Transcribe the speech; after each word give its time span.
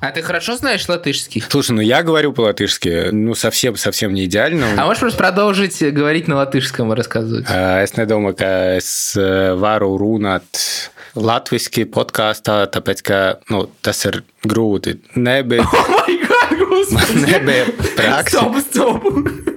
А 0.00 0.12
ты 0.12 0.22
хорошо 0.22 0.54
знаешь 0.56 0.88
латышский? 0.88 1.42
Слушай, 1.48 1.72
ну 1.72 1.80
я 1.80 2.04
говорю 2.04 2.32
по-латышски, 2.32 3.08
ну 3.10 3.34
совсем-совсем 3.34 4.14
не 4.14 4.26
идеально. 4.26 4.74
А 4.76 4.86
можешь 4.86 5.00
просто 5.00 5.18
продолжить 5.18 5.82
говорить 5.92 6.28
на 6.28 6.36
латышском 6.36 6.92
и 6.92 6.96
рассказывать? 6.96 7.46
А, 7.48 7.82
es 7.82 7.96
nedomāju, 7.98 8.36
ka 8.38 8.78
es 8.78 9.18
varu 9.58 9.90
runāt 9.98 10.62
latviski 11.18 11.82
podkāstā, 11.90 12.68
tāpēc, 12.70 13.02
ka 13.02 13.18
nu, 13.50 13.66
tas 13.82 14.04
ir 14.06 14.22
grūti. 14.46 15.00
Nebija, 15.18 15.66
май 15.66 16.18
гад, 16.22 16.54
man 16.54 16.78
господи! 16.78 17.26
nebija 17.26 17.66
praksa. 17.98 18.38
Стоп, 18.38 18.56
стоп! 18.70 19.47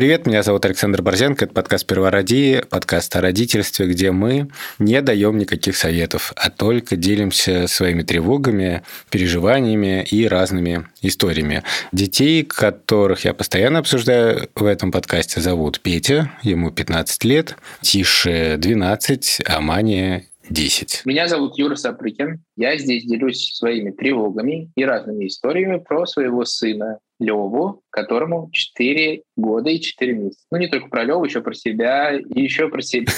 Привет, 0.00 0.24
меня 0.24 0.42
зовут 0.42 0.64
Александр 0.64 1.02
Борзенко, 1.02 1.44
это 1.44 1.52
подкаст 1.52 1.86
«Первороди», 1.86 2.62
подкаст 2.70 3.14
о 3.16 3.20
родительстве, 3.20 3.86
где 3.86 4.12
мы 4.12 4.48
не 4.78 5.02
даем 5.02 5.36
никаких 5.36 5.76
советов, 5.76 6.32
а 6.36 6.48
только 6.48 6.96
делимся 6.96 7.66
своими 7.66 8.02
тревогами, 8.02 8.82
переживаниями 9.10 10.02
и 10.10 10.26
разными 10.26 10.86
историями. 11.02 11.64
Детей, 11.92 12.44
которых 12.44 13.26
я 13.26 13.34
постоянно 13.34 13.80
обсуждаю 13.80 14.48
в 14.54 14.64
этом 14.64 14.90
подкасте, 14.90 15.42
зовут 15.42 15.80
Петя, 15.80 16.32
ему 16.40 16.70
15 16.70 17.22
лет, 17.24 17.56
Тише 17.82 18.56
12, 18.56 19.42
а 19.44 19.60
Мане 19.60 20.29
10. 20.50 21.02
Меня 21.04 21.28
зовут 21.28 21.56
Юра 21.58 21.76
Сапрыкин. 21.76 22.42
Я 22.56 22.76
здесь 22.76 23.04
делюсь 23.04 23.54
своими 23.54 23.90
тревогами 23.90 24.70
и 24.74 24.84
разными 24.84 25.26
историями 25.28 25.78
про 25.78 26.06
своего 26.06 26.44
сына 26.44 26.98
Леву, 27.20 27.82
которому 27.90 28.50
4 28.52 29.22
года 29.36 29.70
и 29.70 29.80
4 29.80 30.12
месяца. 30.12 30.44
Ну, 30.50 30.58
не 30.58 30.68
только 30.68 30.88
про 30.88 31.04
Леву, 31.04 31.24
еще 31.24 31.40
про 31.40 31.54
себя 31.54 32.18
и 32.18 32.42
еще 32.42 32.68
про 32.68 32.82
себя. 32.82 33.12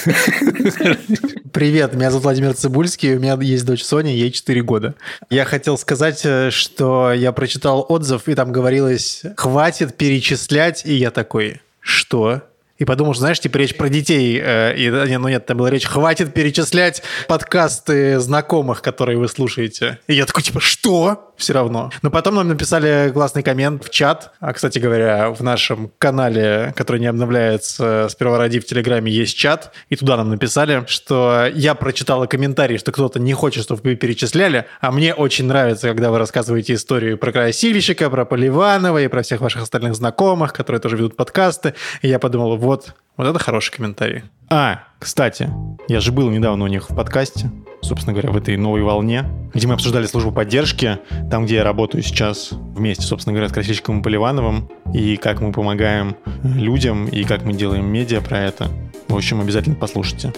Привет, 1.53 1.93
меня 1.95 2.11
зовут 2.11 2.25
Владимир 2.25 2.53
Цибульский, 2.53 3.15
у 3.15 3.19
меня 3.19 3.37
есть 3.41 3.65
дочь 3.65 3.83
Соня, 3.83 4.11
ей 4.11 4.31
4 4.31 4.61
года. 4.61 4.95
Я 5.29 5.45
хотел 5.45 5.77
сказать, 5.77 6.21
э, 6.25 6.51
что 6.51 7.13
я 7.13 7.31
прочитал 7.31 7.85
отзыв, 7.87 8.27
и 8.27 8.35
там 8.35 8.51
говорилось 8.51 9.23
«хватит 9.37 9.95
перечислять», 9.95 10.85
и 10.85 10.93
я 10.93 11.09
такой 11.09 11.61
«что?» 11.79 12.43
И 12.79 12.85
подумал, 12.85 13.13
знаешь, 13.13 13.39
типа 13.39 13.57
речь 13.57 13.75
про 13.75 13.89
детей. 13.89 14.39
э, 14.43 14.75
И, 14.75 14.89
не, 15.09 15.17
ну 15.19 15.27
нет, 15.27 15.45
там 15.45 15.57
была 15.57 15.69
речь, 15.69 15.85
хватит 15.85 16.33
перечислять 16.33 17.03
подкасты 17.27 18.19
знакомых, 18.19 18.81
которые 18.81 19.17
вы 19.17 19.27
слушаете. 19.27 19.99
И 20.07 20.13
я 20.13 20.25
такой, 20.25 20.43
типа, 20.43 20.59
что? 20.59 21.29
Все 21.35 21.53
равно. 21.53 21.91
Но 22.03 22.11
потом 22.11 22.35
нам 22.35 22.47
написали 22.47 23.11
классный 23.11 23.43
коммент 23.43 23.83
в 23.83 23.89
чат. 23.89 24.31
А, 24.39 24.53
кстати 24.53 24.79
говоря, 24.79 25.31
в 25.31 25.41
нашем 25.41 25.91
канале, 25.97 26.73
который 26.75 27.01
не 27.01 27.07
обновляется 27.07 28.07
с 28.09 28.15
Первороди 28.15 28.59
в 28.59 28.65
Телеграме, 28.65 29.11
есть 29.11 29.35
чат. 29.35 29.71
И 29.89 29.95
туда 29.95 30.17
нам 30.17 30.29
написали, 30.29 30.83
что 30.87 31.47
я 31.53 31.73
прочитала 31.75 32.27
комментарий, 32.27 32.77
что 32.77 32.91
кто-то 32.91 33.19
не 33.19 33.33
хочет, 33.33 33.63
чтобы 33.63 33.81
вы 33.83 33.95
перечисляли, 33.95 34.65
а 34.79 34.91
мне 34.91 35.13
очень 35.13 35.45
нравится, 35.45 35.87
когда 35.89 36.11
вы 36.11 36.19
рассказываете 36.19 36.75
историю 36.75 37.17
про 37.17 37.31
Красильщика, 37.31 38.09
про 38.09 38.25
Поливанова 38.25 39.01
и 39.01 39.07
про 39.07 39.21
всех 39.23 39.41
ваших 39.41 39.63
остальных 39.63 39.95
знакомых, 39.95 40.53
которые 40.53 40.79
тоже 40.79 40.97
ведут 40.97 41.15
подкасты. 41.15 41.73
И 42.01 42.07
я 42.07 42.19
подумал, 42.19 42.57
вот, 42.57 42.72
вот 43.17 43.27
это 43.27 43.39
хороший 43.39 43.71
комментарий. 43.71 44.23
А, 44.49 44.83
кстати, 44.99 45.49
я 45.87 45.99
же 45.99 46.11
был 46.11 46.29
недавно 46.29 46.65
у 46.65 46.67
них 46.67 46.89
в 46.89 46.95
подкасте, 46.95 47.51
собственно 47.81 48.13
говоря, 48.13 48.31
в 48.31 48.37
этой 48.37 48.55
новой 48.57 48.83
волне, 48.83 49.25
где 49.53 49.67
мы 49.67 49.73
обсуждали 49.73 50.05
службу 50.05 50.31
поддержки, 50.31 50.99
там, 51.29 51.45
где 51.45 51.55
я 51.55 51.63
работаю 51.63 52.03
сейчас 52.03 52.49
вместе, 52.51 53.03
собственно 53.03 53.33
говоря, 53.33 53.49
с 53.49 53.53
Красильщиком 53.53 53.99
и 53.99 54.03
Поливановым, 54.03 54.69
и 54.93 55.17
как 55.17 55.41
мы 55.41 55.51
помогаем 55.51 56.15
людям, 56.43 57.07
и 57.07 57.23
как 57.23 57.43
мы 57.43 57.53
делаем 57.53 57.85
медиа 57.85 58.21
про 58.21 58.39
это. 58.39 58.69
В 59.07 59.15
общем, 59.15 59.41
обязательно 59.41 59.75
послушайте. 59.75 60.33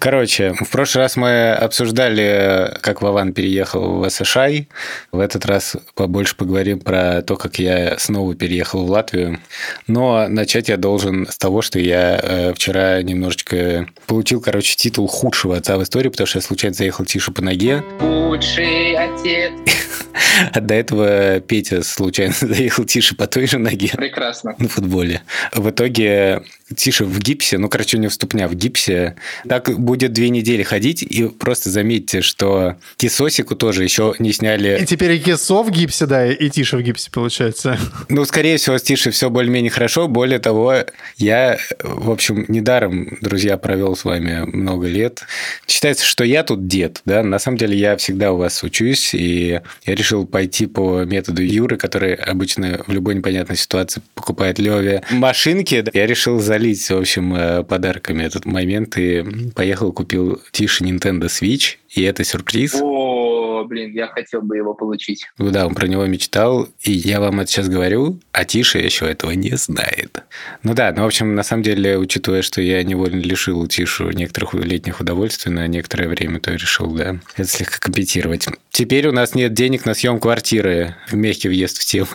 Короче, 0.00 0.52
в 0.52 0.68
прошлый 0.70 1.04
раз 1.04 1.16
мы 1.16 1.52
обсуждали, 1.52 2.76
как 2.80 3.02
Вован 3.02 3.32
переехал 3.32 4.00
в 4.00 4.10
США. 4.10 4.48
В 5.12 5.20
этот 5.20 5.46
раз 5.46 5.76
побольше 5.94 6.34
поговорим 6.34 6.80
про 6.80 7.22
то, 7.22 7.36
как 7.36 7.60
я 7.60 7.96
снова 7.98 8.34
переехал 8.34 8.84
в 8.84 8.90
Латвию. 8.90 9.38
Но 9.86 10.26
начать 10.28 10.68
я 10.68 10.76
должен 10.76 11.28
с 11.28 11.38
того, 11.38 11.62
что 11.62 11.78
я 11.78 12.18
э, 12.20 12.54
вчера 12.54 13.00
немножечко 13.02 13.86
получил, 14.06 14.40
короче, 14.40 14.74
титул 14.74 15.06
худшего 15.06 15.56
отца 15.56 15.78
в 15.78 15.82
истории, 15.84 16.08
потому 16.08 16.26
что 16.26 16.38
я 16.38 16.42
случайно 16.42 16.74
заехал 16.74 17.04
тише 17.04 17.30
по 17.30 17.42
ноге. 17.42 17.84
Лучший 18.00 18.96
отец. 18.96 19.52
А 20.52 20.60
до 20.60 20.74
этого 20.74 21.40
Петя 21.40 21.82
случайно 21.82 22.34
заехал 22.40 22.84
тише 22.84 23.14
по 23.14 23.26
той 23.26 23.46
же 23.46 23.58
ноге 23.58 23.90
Прекрасно. 23.94 24.54
на 24.58 24.68
футболе. 24.68 25.22
В 25.54 25.70
итоге 25.70 26.42
Тише 26.74 27.04
в 27.04 27.20
гипсе, 27.20 27.58
ну, 27.58 27.68
короче, 27.68 27.96
у 27.96 28.00
него 28.00 28.10
ступня 28.10 28.48
в 28.48 28.54
гипсе. 28.54 29.14
Так 29.48 29.78
будет 29.78 30.12
две 30.12 30.30
недели 30.30 30.64
ходить, 30.64 31.00
и 31.00 31.28
просто 31.28 31.70
заметьте, 31.70 32.22
что 32.22 32.74
кисосику 32.96 33.54
тоже 33.54 33.84
еще 33.84 34.14
не 34.18 34.30
И 34.30 34.32
сняли. 34.32 34.84
теперь 34.84 35.12
и 35.12 35.20
Кесо 35.20 35.62
в 35.62 35.70
гипсе, 35.70 36.06
да, 36.06 36.26
и 36.26 36.50
Тиша 36.50 36.76
в 36.76 36.82
гипсе, 36.82 37.10
получается. 37.12 37.78
Ну, 38.08 38.24
скорее 38.24 38.56
всего, 38.56 38.78
с 38.78 38.82
Тише 38.82 39.10
все 39.10 39.30
более-менее 39.30 39.70
хорошо. 39.70 40.08
Более 40.08 40.38
того, 40.38 40.74
я, 41.18 41.58
в 41.82 42.10
общем, 42.10 42.44
недаром, 42.48 43.16
друзья, 43.20 43.56
провел 43.58 43.94
с 43.94 44.04
вами 44.04 44.40
много 44.46 44.86
лет. 44.88 45.22
Считается, 45.68 46.04
что 46.04 46.24
я 46.24 46.42
тут 46.42 46.66
дед, 46.66 47.02
да. 47.04 47.22
На 47.22 47.38
самом 47.38 47.58
деле, 47.58 47.76
я 47.76 47.96
всегда 47.96 48.32
у 48.32 48.38
вас 48.38 48.62
учусь, 48.62 49.14
и 49.14 49.60
я 49.84 49.94
решил 49.94 50.05
пойти 50.26 50.66
по 50.66 51.04
методу 51.04 51.42
Юры, 51.42 51.76
который 51.76 52.14
обычно 52.14 52.82
в 52.86 52.92
любой 52.92 53.14
непонятной 53.14 53.56
ситуации 53.56 54.02
покупает 54.14 54.58
Леве 54.58 55.02
машинки. 55.10 55.84
Я 55.92 56.06
решил 56.06 56.38
залить, 56.40 56.88
в 56.88 56.96
общем, 56.96 57.34
э, 57.34 57.64
подарками 57.64 58.22
этот 58.22 58.44
момент 58.44 58.96
и 58.96 59.50
поехал, 59.54 59.92
купил 59.92 60.40
Тише 60.52 60.84
Nintendo 60.84 61.24
Switch, 61.24 61.76
и 61.96 62.02
это 62.02 62.24
сюрприз. 62.24 62.76
О, 62.80 63.64
блин, 63.64 63.92
я 63.92 64.06
хотел 64.08 64.42
бы 64.42 64.56
его 64.56 64.74
получить. 64.74 65.26
Ну 65.38 65.50
да, 65.50 65.66
он 65.66 65.74
про 65.74 65.86
него 65.86 66.04
мечтал, 66.06 66.68
и 66.82 66.92
я 66.92 67.20
вам 67.20 67.40
это 67.40 67.50
сейчас 67.50 67.68
говорю, 67.68 68.20
а 68.32 68.44
Тиша 68.44 68.78
еще 68.78 69.06
этого 69.06 69.30
не 69.32 69.56
знает. 69.56 70.22
Ну 70.62 70.74
да, 70.74 70.92
ну 70.92 71.02
в 71.02 71.06
общем, 71.06 71.34
на 71.34 71.42
самом 71.42 71.62
деле, 71.62 71.98
учитывая, 71.98 72.42
что 72.42 72.60
я 72.60 72.82
невольно 72.82 73.20
лишил 73.20 73.66
Тишу 73.66 74.10
некоторых 74.10 74.54
летних 74.54 75.00
удовольствий 75.00 75.50
на 75.50 75.66
некоторое 75.66 76.08
время, 76.08 76.38
то 76.38 76.52
решил, 76.52 76.92
да, 76.92 77.18
это 77.36 77.48
слегка 77.48 77.78
компенсировать. 77.78 78.46
Теперь 78.70 79.08
у 79.08 79.12
нас 79.12 79.34
нет 79.34 79.54
денег 79.54 79.86
на 79.86 79.94
съем 79.94 80.20
квартиры. 80.20 80.96
Мягкий 81.10 81.48
въезд 81.48 81.78
в 81.78 81.86
тему. 81.86 82.08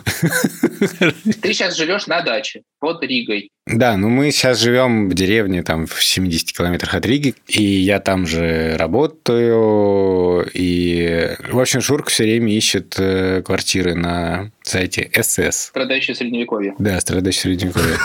Ты 1.42 1.52
сейчас 1.52 1.76
живешь 1.76 2.06
на 2.06 2.22
даче 2.22 2.62
под 2.78 3.02
Ригой. 3.02 3.50
Да, 3.66 3.96
ну 3.96 4.08
мы 4.08 4.32
сейчас 4.32 4.58
живем 4.58 5.08
в 5.08 5.14
деревне, 5.14 5.62
там, 5.62 5.86
в 5.86 6.02
70 6.02 6.52
километрах 6.52 6.94
от 6.94 7.06
Риги, 7.06 7.36
и 7.46 7.62
я 7.62 8.00
там 8.00 8.26
же 8.26 8.76
работаю, 8.76 10.48
и, 10.52 11.36
в 11.48 11.60
общем, 11.60 11.80
Шурка 11.80 12.10
все 12.10 12.24
время 12.24 12.52
ищет 12.52 12.96
э, 12.98 13.40
квартиры 13.42 13.94
на 13.94 14.50
сайте 14.62 15.08
СС. 15.14 15.66
Страдающий 15.66 16.14
средневековье. 16.14 16.74
Да, 16.78 16.98
страдающий 16.98 17.40
средневековье. 17.40 17.98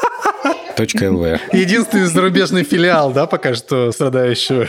Точка 0.76 1.10
ЛВ. 1.10 1.40
Единственный 1.54 2.06
зарубежный 2.06 2.64
филиал, 2.64 3.10
да, 3.12 3.26
пока 3.26 3.54
что 3.54 3.92
страдающего. 3.92 4.68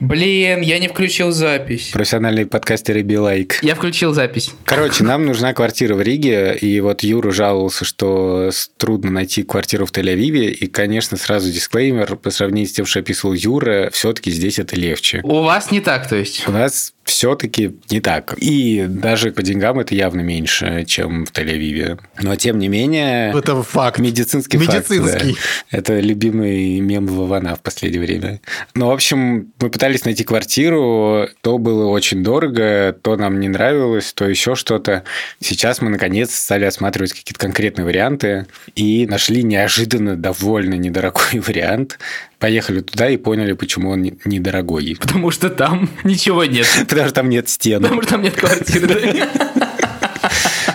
Блин, 0.00 0.60
я 0.60 0.78
не 0.78 0.88
включил 0.88 1.30
запись. 1.30 1.90
Профессиональный 1.92 2.46
подкастер 2.46 2.98
и 2.98 3.02
билайк. 3.02 3.58
Я 3.62 3.74
включил 3.74 4.12
запись. 4.12 4.50
Короче, 4.64 5.04
нам 5.04 5.24
нужна 5.24 5.52
квартира 5.54 5.94
в 5.94 6.02
Риге, 6.02 6.56
и 6.60 6.80
вот 6.80 7.02
Юра 7.02 7.30
жаловался, 7.30 7.84
что 7.84 8.50
трудно 8.76 9.10
найти 9.10 9.42
квартиру 9.42 9.86
в 9.86 9.92
Тель-Авиве, 9.92 10.50
и, 10.50 10.66
конечно, 10.66 11.16
сразу 11.16 11.50
дисклеймер, 11.50 12.16
по 12.16 12.30
сравнению 12.30 12.68
с 12.68 12.72
тем, 12.72 12.86
что 12.86 13.00
описывал 13.00 13.34
Юра, 13.34 13.90
все-таки 13.92 14.30
здесь 14.30 14.58
это 14.58 14.76
легче. 14.76 15.20
У 15.22 15.42
вас 15.42 15.70
не 15.70 15.80
так, 15.80 16.08
то 16.08 16.16
есть? 16.16 16.46
У 16.48 16.52
нас 16.52 16.92
все-таки 17.04 17.76
не 17.90 18.00
так. 18.00 18.34
И 18.38 18.86
даже 18.88 19.30
по 19.32 19.42
деньгам 19.42 19.78
это 19.78 19.94
явно 19.94 20.20
меньше, 20.20 20.84
чем 20.86 21.26
в 21.26 21.32
Тель-Авиве. 21.32 22.00
Но, 22.20 22.36
тем 22.36 22.58
не 22.58 22.68
менее... 22.68 23.32
Это 23.36 23.62
факт. 23.62 23.98
Медицинский, 23.98 24.58
факт, 24.58 24.90
Медицинский. 24.90 25.36
да. 25.70 25.78
Это 25.78 26.00
любимый 26.00 26.80
мем 26.80 27.06
Вована 27.06 27.56
в 27.56 27.60
последнее 27.60 28.00
время. 28.00 28.40
Ну, 28.74 28.86
в 28.88 28.90
общем, 28.92 29.52
мы 29.60 29.70
пытались 29.70 30.04
найти 30.04 30.24
квартиру, 30.24 31.28
то 31.40 31.58
было 31.58 31.86
очень 31.86 32.22
дорого, 32.22 32.96
то 33.02 33.16
нам 33.16 33.40
не 33.40 33.48
нравилось, 33.48 34.12
то 34.12 34.28
еще 34.28 34.54
что-то. 34.54 35.04
Сейчас 35.40 35.80
мы, 35.80 35.90
наконец, 35.90 36.34
стали 36.34 36.64
осматривать 36.64 37.12
какие-то 37.12 37.38
конкретные 37.38 37.84
варианты 37.84 38.46
и 38.74 39.06
нашли 39.06 39.42
неожиданно 39.42 40.16
довольно 40.16 40.74
недорогой 40.74 41.40
вариант. 41.46 41.98
Поехали 42.44 42.80
туда 42.82 43.08
и 43.08 43.16
поняли, 43.16 43.54
почему 43.54 43.88
он 43.88 44.02
не- 44.02 44.18
недорогой. 44.26 44.98
Потому 45.00 45.30
что 45.30 45.48
там 45.48 45.88
ничего 46.04 46.44
нет. 46.44 46.66
Потому 46.80 47.06
что 47.06 47.14
там 47.14 47.30
нет 47.30 47.48
стен. 47.48 47.80
Потому 47.80 48.02
что 48.02 48.10
там 48.10 48.22
нет 48.22 48.34
квартиры. 48.34 49.14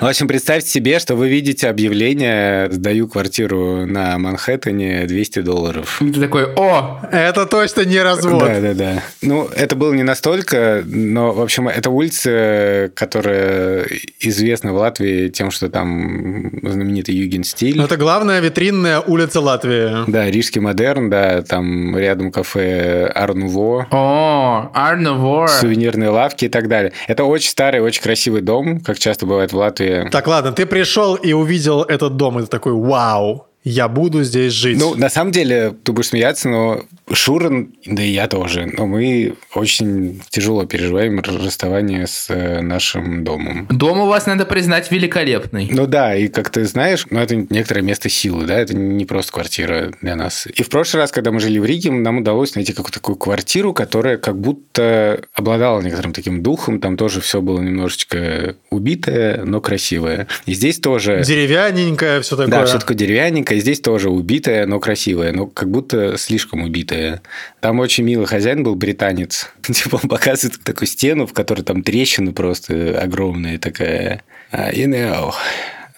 В 0.02 0.06
общем, 0.06 0.30
представьте 0.30 0.70
себе, 0.70 0.98
что 1.00 1.16
вы 1.16 1.28
видите 1.28 1.68
объявление 1.68 2.72
«Сдаю 2.72 3.10
квартиру 3.10 3.86
на 3.86 4.18
Манхэттене 4.18 5.06
200 5.06 5.42
долларов». 5.42 6.02
И 6.02 6.10
ты 6.10 6.22
такой, 6.22 6.46
о, 6.56 7.02
Это 7.12 7.46
точно 7.46 7.82
не 7.82 8.02
развод. 8.02 8.46
Да, 8.46 8.62
да, 8.62 8.74
да. 8.74 9.04
Ну, 9.22 9.50
это 9.54 9.76
было 9.76 9.94
не 9.94 10.04
настолько, 10.04 10.84
но, 10.86 11.34
в 11.34 11.42
общем, 11.42 11.68
это 11.68 11.90
улица, 11.90 12.90
которая 12.96 13.88
известна 14.22 14.72
в 14.72 14.78
Латвии 14.78 15.28
тем, 15.28 15.52
что 15.52 15.68
там 15.68 16.50
знаменитый 16.64 17.16
юген-стиль. 17.16 17.76
Но 17.76 17.84
это 17.84 17.98
главная 17.98 18.40
витринная 18.40 19.02
улица 19.02 19.42
Латвии. 19.42 20.10
Да, 20.10 20.32
рижский 20.32 20.62
модерн, 20.62 21.10
да, 21.10 21.42
там 21.42 21.98
рядом 21.98 22.32
кафе 22.32 23.12
Арнуво, 23.14 23.88
о, 23.92 24.72
Арновор. 24.74 25.50
сувенирные 25.50 26.10
лавки 26.10 26.46
и 26.46 26.50
так 26.50 26.70
далее. 26.70 26.94
Это 27.10 27.26
очень 27.26 27.50
старый, 27.50 27.82
очень 27.82 28.02
красивый 28.02 28.42
дом, 28.42 28.80
как 28.80 28.98
часто 28.98 29.26
бывает 29.26 29.52
в 29.52 29.58
Латвии. 29.58 29.89
Так, 30.12 30.28
ладно, 30.28 30.52
ты 30.52 30.66
пришел 30.66 31.16
и 31.16 31.34
увидел 31.34 31.84
этот 31.84 32.16
дом, 32.16 32.40
и 32.40 32.42
ты 32.42 32.48
такой, 32.48 32.74
вау, 32.74 33.49
я 33.70 33.88
буду 33.88 34.24
здесь 34.24 34.54
жить. 34.54 34.80
Ну, 34.80 34.96
на 34.96 35.10
самом 35.10 35.32
деле, 35.32 35.76
ты 35.84 35.92
будешь 35.92 36.08
смеяться, 36.08 36.50
но 36.50 36.86
Шурин, 37.12 37.76
да 37.86 38.02
и 38.02 38.10
я 38.10 38.28
тоже, 38.28 38.72
но 38.78 38.88
мы 38.88 39.36
очень 39.54 40.22
тяжело 40.30 40.66
переживаем 40.66 41.20
расставание 41.20 42.08
с 42.08 42.30
э, 42.30 42.62
нашим 42.62 43.24
домом. 43.24 43.68
Дом 43.70 44.02
у 44.02 44.08
вас, 44.08 44.26
надо 44.26 44.46
признать, 44.46 44.92
великолепный. 44.92 45.70
Ну 45.72 45.86
да, 45.86 46.16
и 46.16 46.28
как 46.28 46.50
ты 46.50 46.66
знаешь, 46.66 47.06
ну 47.12 47.20
это 47.20 47.36
некоторое 47.36 47.82
место 47.82 48.10
силы, 48.10 48.46
да, 48.46 48.58
это 48.60 48.76
не 48.76 49.06
просто 49.06 49.34
квартира 49.34 49.92
для 50.02 50.16
нас. 50.16 50.48
И 50.54 50.64
в 50.64 50.70
прошлый 50.70 51.04
раз, 51.04 51.12
когда 51.12 51.32
мы 51.32 51.40
жили 51.40 51.60
в 51.60 51.66
Риге, 51.66 51.92
нам 51.92 52.18
удалось 52.18 52.56
найти 52.56 52.74
какую-то 52.74 53.00
такую 53.00 53.18
квартиру, 53.18 53.74
которая 53.74 54.18
как 54.18 54.40
будто 54.40 55.22
обладала 55.34 55.82
некоторым 55.82 56.14
таким 56.14 56.42
духом, 56.42 56.80
там 56.80 56.98
тоже 56.98 57.22
все 57.22 57.42
было 57.42 57.62
немножечко 57.62 58.56
убитое, 58.72 59.44
но 59.46 59.62
красивое. 59.62 60.28
И 60.46 60.54
здесь 60.54 60.80
тоже... 60.80 61.24
Деревянненькое, 61.24 62.22
все 62.22 62.36
такое. 62.36 62.52
Да, 62.52 62.66
все 62.66 62.80
такое 62.80 62.98
деревянненькое. 62.98 63.59
И 63.60 63.62
здесь 63.62 63.82
тоже 63.82 64.10
убитое, 64.10 64.66
но 64.66 64.80
красивое. 64.80 65.34
Но 65.34 65.46
как 65.46 65.70
будто 65.70 66.18
слишком 66.18 66.62
убитое. 66.62 67.22
Там 67.60 67.82
очень 67.82 68.06
милый 68.06 68.26
хозяин 68.26 68.64
был, 68.64 68.76
британец. 68.76 69.50
Типа 69.64 70.00
он 70.02 70.08
показывает 70.08 70.64
такую 70.64 70.88
стену, 70.88 71.28
в 71.28 71.34
которой 71.34 71.64
там 71.64 71.84
трещины 71.84 72.32
просто 72.32 72.98
огромные 72.98 73.60
такая. 73.60 74.24
«Uh, 74.54 74.74
You 74.74 74.88
know, 74.88 75.34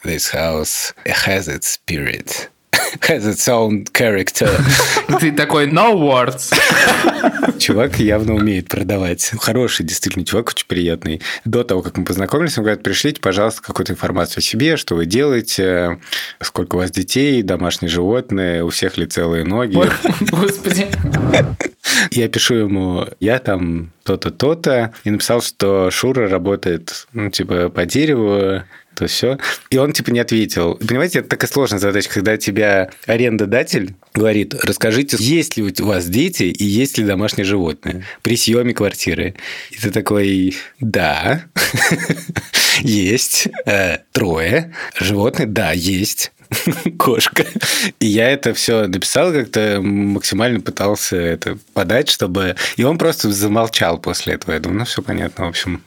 this 0.04 0.34
house 0.34 0.96
has 1.06 1.48
its 1.48 1.78
spirit. 1.78 2.50
Has 3.08 3.28
its 3.28 3.48
own 3.48 3.86
character. 3.94 4.50
Ты 5.20 5.32
такой, 5.32 5.68
no 5.68 5.94
words. 5.94 6.52
Чувак 7.60 8.00
явно 8.00 8.36
умеет 8.36 8.68
продавать. 8.68 9.32
Хороший, 9.40 9.86
действительно, 9.86 10.26
чувак, 10.26 10.50
очень 10.50 10.66
приятный. 10.68 11.22
До 11.46 11.64
того, 11.64 11.82
как 11.82 11.98
мы 11.98 12.06
познакомились, 12.06 12.58
он 12.58 12.64
говорит, 12.64 12.84
пришлите, 12.84 13.22
пожалуйста, 13.22 13.62
какую-то 13.62 13.94
информацию 13.94 14.40
о 14.40 14.42
себе, 14.42 14.78
что 14.78 14.96
вы 14.96 15.06
делаете, 15.06 16.00
сколько 16.42 16.76
у 16.76 16.80
вас 16.80 16.92
детей, 16.92 17.42
домашние 17.44 17.90
животные, 17.90 18.64
у 18.64 18.70
всех 18.70 18.98
ли 18.98 19.06
целые 19.06 19.44
ноги. 19.44 19.78
Господи. 20.32 20.88
Я 22.12 22.28
пишу 22.30 22.56
ему, 22.56 23.08
я 23.20 23.40
там 23.40 23.92
то-то, 24.04 24.32
то-то, 24.32 24.94
и 25.04 25.12
написал, 25.12 25.42
что 25.42 25.92
Шура 25.92 26.28
работает, 26.28 27.08
ну, 27.14 27.30
типа, 27.30 27.70
по 27.70 27.86
дереву, 27.86 28.64
то 28.96 29.08
все. 29.08 29.38
И 29.70 29.78
он, 29.78 29.94
типа, 29.94 30.12
не 30.12 30.20
ответил. 30.20 30.76
Понимаете, 30.76 31.20
это 31.20 31.30
такая 31.30 31.50
сложная 31.50 31.80
задача, 31.80 32.10
когда 32.10 32.38
тебя 32.38 32.90
арендодатель 33.06 33.96
говорит, 34.14 34.54
расскажите, 34.64 35.18
есть 35.20 35.58
ли 35.58 35.64
у 35.64 35.86
вас 35.86 36.06
дети 36.08 36.44
и 36.44 36.66
есть 36.66 36.98
ли 36.98 37.06
домашние 37.12 37.46
животные 37.46 38.06
при 38.22 38.38
съеме 38.38 38.74
квартиры. 38.74 39.36
И 39.72 39.78
ты 39.78 39.92
такой, 39.92 40.56
да, 40.80 41.44
есть, 42.80 43.50
Э, 43.66 44.00
трое, 44.12 44.74
животные, 45.00 45.48
да, 45.48 45.72
есть 45.72 46.32
кошка. 46.98 47.46
И 48.00 48.06
я 48.06 48.30
это 48.30 48.54
все 48.54 48.88
написал 48.88 49.32
как-то, 49.32 49.80
максимально 49.82 50.60
пытался 50.60 51.16
это 51.16 51.58
подать, 51.74 52.10
чтобы... 52.10 52.56
И 52.78 52.84
он 52.84 52.98
просто 52.98 53.32
замолчал 53.32 54.00
после 54.00 54.34
этого. 54.34 54.54
Я 54.54 54.60
думаю, 54.60 54.80
ну, 54.80 54.86
все 54.86 55.02
понятно. 55.02 55.46
В 55.46 55.50
общем, 55.50 55.84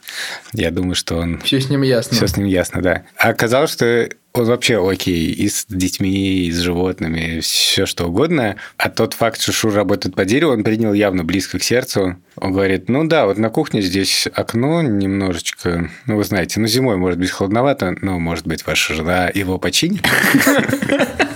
я 0.53 0.70
думаю, 0.70 0.94
что 0.94 1.17
он... 1.17 1.41
Все 1.41 1.61
с 1.61 1.69
ним 1.69 1.82
ясно. 1.82 2.17
Все 2.17 2.27
с 2.27 2.37
ним 2.37 2.47
ясно, 2.47 2.81
да. 2.81 3.05
А 3.17 3.31
оказалось, 3.31 3.73
что 3.73 4.09
вообще 4.42 4.84
окей, 4.86 5.31
и 5.31 5.48
с 5.48 5.64
детьми, 5.69 6.46
и 6.46 6.50
с 6.50 6.58
животными, 6.58 7.38
все 7.40 7.86
что 7.86 8.06
угодно. 8.06 8.56
А 8.76 8.90
тот 8.90 9.14
факт, 9.14 9.40
что 9.40 9.52
Шур 9.52 9.72
работает 9.72 10.16
по 10.16 10.25
дереву, 10.25 10.52
он 10.52 10.64
принял 10.64 10.92
явно 10.92 11.22
близко 11.22 11.60
к 11.60 11.62
сердцу. 11.62 12.16
Он 12.36 12.52
говорит, 12.52 12.88
ну 12.88 13.04
да, 13.04 13.26
вот 13.26 13.38
на 13.38 13.48
кухне 13.48 13.81
здесь 13.81 14.26
окно 14.34 14.82
немножечко, 14.82 15.88
ну 16.06 16.16
вы 16.16 16.25
знаете, 16.25 16.58
ну 16.58 16.66
зимой 16.66 16.96
может 16.96 17.19
быть 17.20 17.31
холодновато, 17.31 17.96
но 18.00 18.19
может 18.19 18.46
быть 18.46 18.66
ваша 18.66 18.94
жена 18.94 19.31
его 19.32 19.58
починит. 19.58 20.04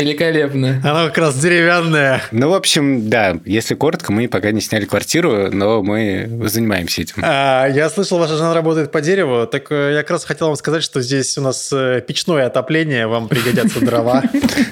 Великолепно. 0.00 0.80
Она 0.84 1.06
как 1.06 1.18
раз 1.18 1.36
деревянная. 1.36 2.22
Ну, 2.32 2.50
в 2.50 2.54
общем, 2.54 3.08
да, 3.08 3.38
если 3.44 3.74
коротко, 3.74 4.12
мы 4.12 4.28
пока 4.28 4.50
не 4.50 4.60
сняли 4.60 4.84
квартиру, 4.84 5.50
но 5.50 5.82
мы 5.82 6.28
занимаемся 6.46 7.02
этим. 7.02 7.22
А, 7.22 7.66
я 7.68 7.88
слышал, 7.90 8.18
ваша 8.18 8.36
жена 8.36 8.54
работает 8.54 8.90
по 8.92 9.00
дереву. 9.00 9.46
Так 9.46 9.70
э, 9.70 9.92
я 9.94 10.02
как 10.02 10.10
раз 10.12 10.24
хотел 10.24 10.48
вам 10.48 10.56
сказать, 10.56 10.82
что 10.82 11.00
здесь 11.00 11.36
у 11.38 11.42
нас 11.42 11.70
э, 11.72 12.02
печное 12.06 12.46
отопление, 12.46 13.06
вам 13.06 13.28
пригодятся 13.28 13.80
дрова. 13.80 14.22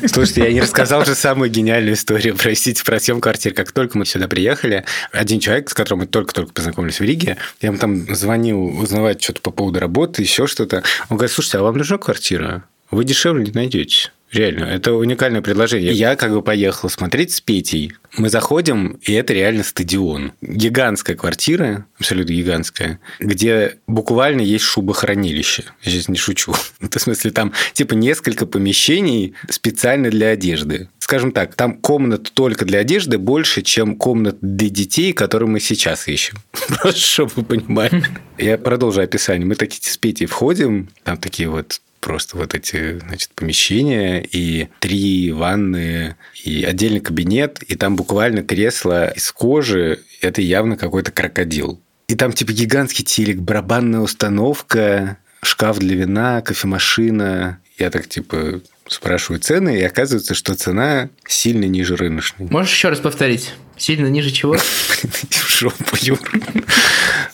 Слушайте, 0.06 0.42
я 0.42 0.52
не 0.52 0.60
рассказал 0.60 1.04
же 1.04 1.14
самую 1.14 1.50
гениальную 1.50 1.94
историю, 1.94 2.36
простите, 2.36 2.82
про 2.84 2.98
съем 2.98 3.20
квартир. 3.20 3.54
Как 3.54 3.72
только 3.72 3.98
мы 3.98 4.06
сюда 4.06 4.28
приехали, 4.28 4.84
один 5.12 5.40
человек, 5.40 5.70
с 5.70 5.74
которым 5.74 6.00
мы 6.00 6.06
только-только 6.06 6.52
познакомились 6.52 7.00
в 7.00 7.04
Риге, 7.04 7.36
я 7.60 7.69
ему 7.69 7.78
там 7.78 8.14
звонил 8.14 8.64
узнавать 8.64 9.22
что-то 9.22 9.40
по 9.40 9.50
поводу 9.50 9.80
работы, 9.80 10.22
еще 10.22 10.46
что-то. 10.46 10.82
Он 11.08 11.16
говорит, 11.16 11.32
слушайте, 11.32 11.58
а 11.58 11.62
вам 11.62 11.76
нужна 11.76 11.98
квартира? 11.98 12.64
Вы 12.90 13.04
дешевле 13.04 13.44
не 13.44 13.52
найдете. 13.52 14.10
Реально, 14.32 14.64
это 14.64 14.94
уникальное 14.94 15.43
предложение. 15.43 15.93
Я 15.93 16.17
как 16.17 16.32
бы 16.32 16.40
поехал 16.40 16.88
смотреть 16.88 17.32
с 17.32 17.40
Петей. 17.43 17.93
Мы 18.17 18.31
заходим, 18.31 18.99
и 19.02 19.12
это 19.12 19.34
реально 19.34 19.62
стадион. 19.62 20.32
Гигантская 20.40 21.17
квартира, 21.17 21.87
абсолютно 21.99 22.32
гигантская, 22.32 22.99
где 23.20 23.76
буквально 23.87 24.40
есть 24.40 24.64
шубохранилище. 24.64 25.64
Я 25.82 25.93
сейчас 25.93 26.08
не 26.08 26.17
шучу. 26.17 26.55
Это 26.81 26.99
в 26.99 27.02
смысле 27.02 27.31
там 27.31 27.52
типа 27.75 27.93
несколько 27.93 28.46
помещений 28.46 29.34
специально 29.50 30.11
для 30.11 30.29
одежды. 30.29 30.88
Скажем 30.99 31.32
так, 31.32 31.55
там 31.55 31.75
комнат 31.75 32.32
только 32.32 32.64
для 32.64 32.79
одежды 32.79 33.19
больше, 33.19 33.61
чем 33.61 33.96
комнат 33.96 34.38
для 34.40 34.70
детей, 34.70 35.12
которые 35.12 35.49
мы 35.49 35.61
сейчас 35.61 36.08
ищем. 36.08 36.38
Просто 36.81 37.00
чтобы 37.00 37.32
вы 37.37 37.44
понимали. 37.44 38.02
Я 38.38 38.56
продолжу 38.56 39.02
описание. 39.02 39.46
Мы 39.46 39.56
такие 39.56 39.82
с 39.82 39.96
Петей 39.99 40.26
входим, 40.26 40.88
там 41.05 41.19
такие 41.19 41.50
вот 41.50 41.81
просто 42.02 42.37
вот 42.37 42.54
эти, 42.54 42.99
значит, 42.99 43.31
помещения 43.31 44.20
и 44.20 44.69
три 44.81 45.31
ванны 45.31 46.16
и 46.44 46.64
отдельный 46.64 47.00
кабинет, 47.00 47.62
и 47.62 47.76
там 47.76 47.96
буквально 47.96 48.43
кресло 48.43 49.08
из 49.08 49.31
кожи, 49.31 50.00
это 50.20 50.43
явно 50.43 50.76
какой-то 50.76 51.12
крокодил. 51.12 51.81
И 52.08 52.16
там 52.16 52.32
типа 52.32 52.52
гигантский 52.52 53.04
телек, 53.04 53.38
барабанная 53.38 54.00
установка, 54.00 55.16
шкаф 55.43 55.78
для 55.78 55.94
вина, 55.94 56.43
кофемашина. 56.43 57.60
Я 57.79 57.91
так 57.91 58.08
типа 58.08 58.60
спрашиваю 58.94 59.41
цены, 59.41 59.79
и 59.79 59.82
оказывается, 59.82 60.34
что 60.34 60.55
цена 60.55 61.11
сильно 61.27 61.65
ниже 61.65 61.96
рыночной. 61.96 62.49
Можешь 62.51 62.72
еще 62.72 62.89
раз 62.89 63.01
повторить? 63.01 63.53
Сильно 63.77 64.06
ниже 64.06 64.31
чего? 64.31 64.56
Жопу, 65.49 65.96
Юр. 66.01 66.20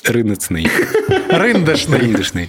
Рыночный. 0.05 0.71
Рындошный. 1.29 1.99
Рындошный. 1.99 2.49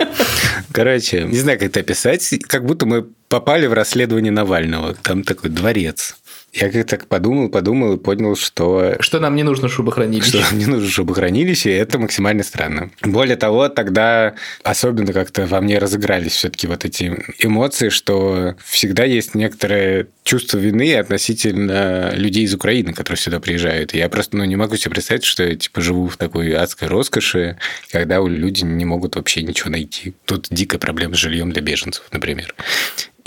Короче, 0.72 1.24
не 1.24 1.38
знаю, 1.38 1.60
как 1.60 1.70
это 1.70 1.80
описать. 1.82 2.30
Как 2.48 2.66
будто 2.66 2.86
мы 2.86 3.08
попали 3.28 3.66
в 3.68 3.74
расследование 3.74 4.32
Навального. 4.32 4.96
Там 4.96 5.24
такой 5.24 5.50
дворец. 5.50 6.16
Я 6.54 6.72
как 6.72 6.88
так 6.88 7.08
подумал, 7.08 7.50
подумал 7.50 7.94
и 7.94 7.98
понял, 7.98 8.36
что 8.36 8.96
Что 9.00 9.20
нам 9.20 9.36
не 9.36 9.44
нужно 9.44 9.70
шубохранилище. 9.70 10.42
что 10.42 10.56
мне 10.56 10.68
нужно 10.68 10.90
шубохранилище, 10.90 11.72
и 11.72 11.76
это 11.76 12.00
максимально 12.00 12.44
странно. 12.44 12.90
Более 13.04 13.36
того, 13.36 13.70
тогда 13.70 14.36
особенно 14.64 15.14
как-то 15.14 15.46
во 15.46 15.62
мне 15.62 15.78
разыгрались 15.78 16.34
все-таки 16.34 16.68
вот 16.68 16.86
эти 16.86 17.24
эмоции, 17.40 17.90
что 17.90 18.56
всегда 18.66 19.04
есть 19.04 19.36
некоторое 19.36 20.08
чувство 20.24 20.58
вины 20.58 20.96
относительно 20.96 22.12
людей 22.14 22.44
из 22.44 22.54
Украины, 22.54 22.94
которые 22.94 23.20
сюда 23.20 23.40
приезжают. 23.40 23.94
И 23.94 23.98
я 23.98 24.10
просто 24.10 24.38
ну, 24.38 24.46
не 24.46 24.56
могу 24.56 24.76
себе 24.76 24.92
представить, 24.92 25.24
что 25.26 25.44
я 25.44 25.56
типа 25.56 25.82
живу 25.82 26.08
в 26.08 26.18
такой 26.18 26.54
адской 26.54 26.88
роскоши, 26.88 27.58
когда 27.92 28.20
люди 28.20 28.64
не 28.64 28.86
могут 28.86 29.16
вообще 29.16 29.44
ничего 29.44 29.70
найти. 29.70 30.14
Тут 30.26 30.48
дикая 30.50 30.80
проблема 30.80 31.16
с 31.16 31.18
жильем 31.18 31.52
для 31.52 31.62
беженцев, 31.62 32.04
например. 32.12 32.54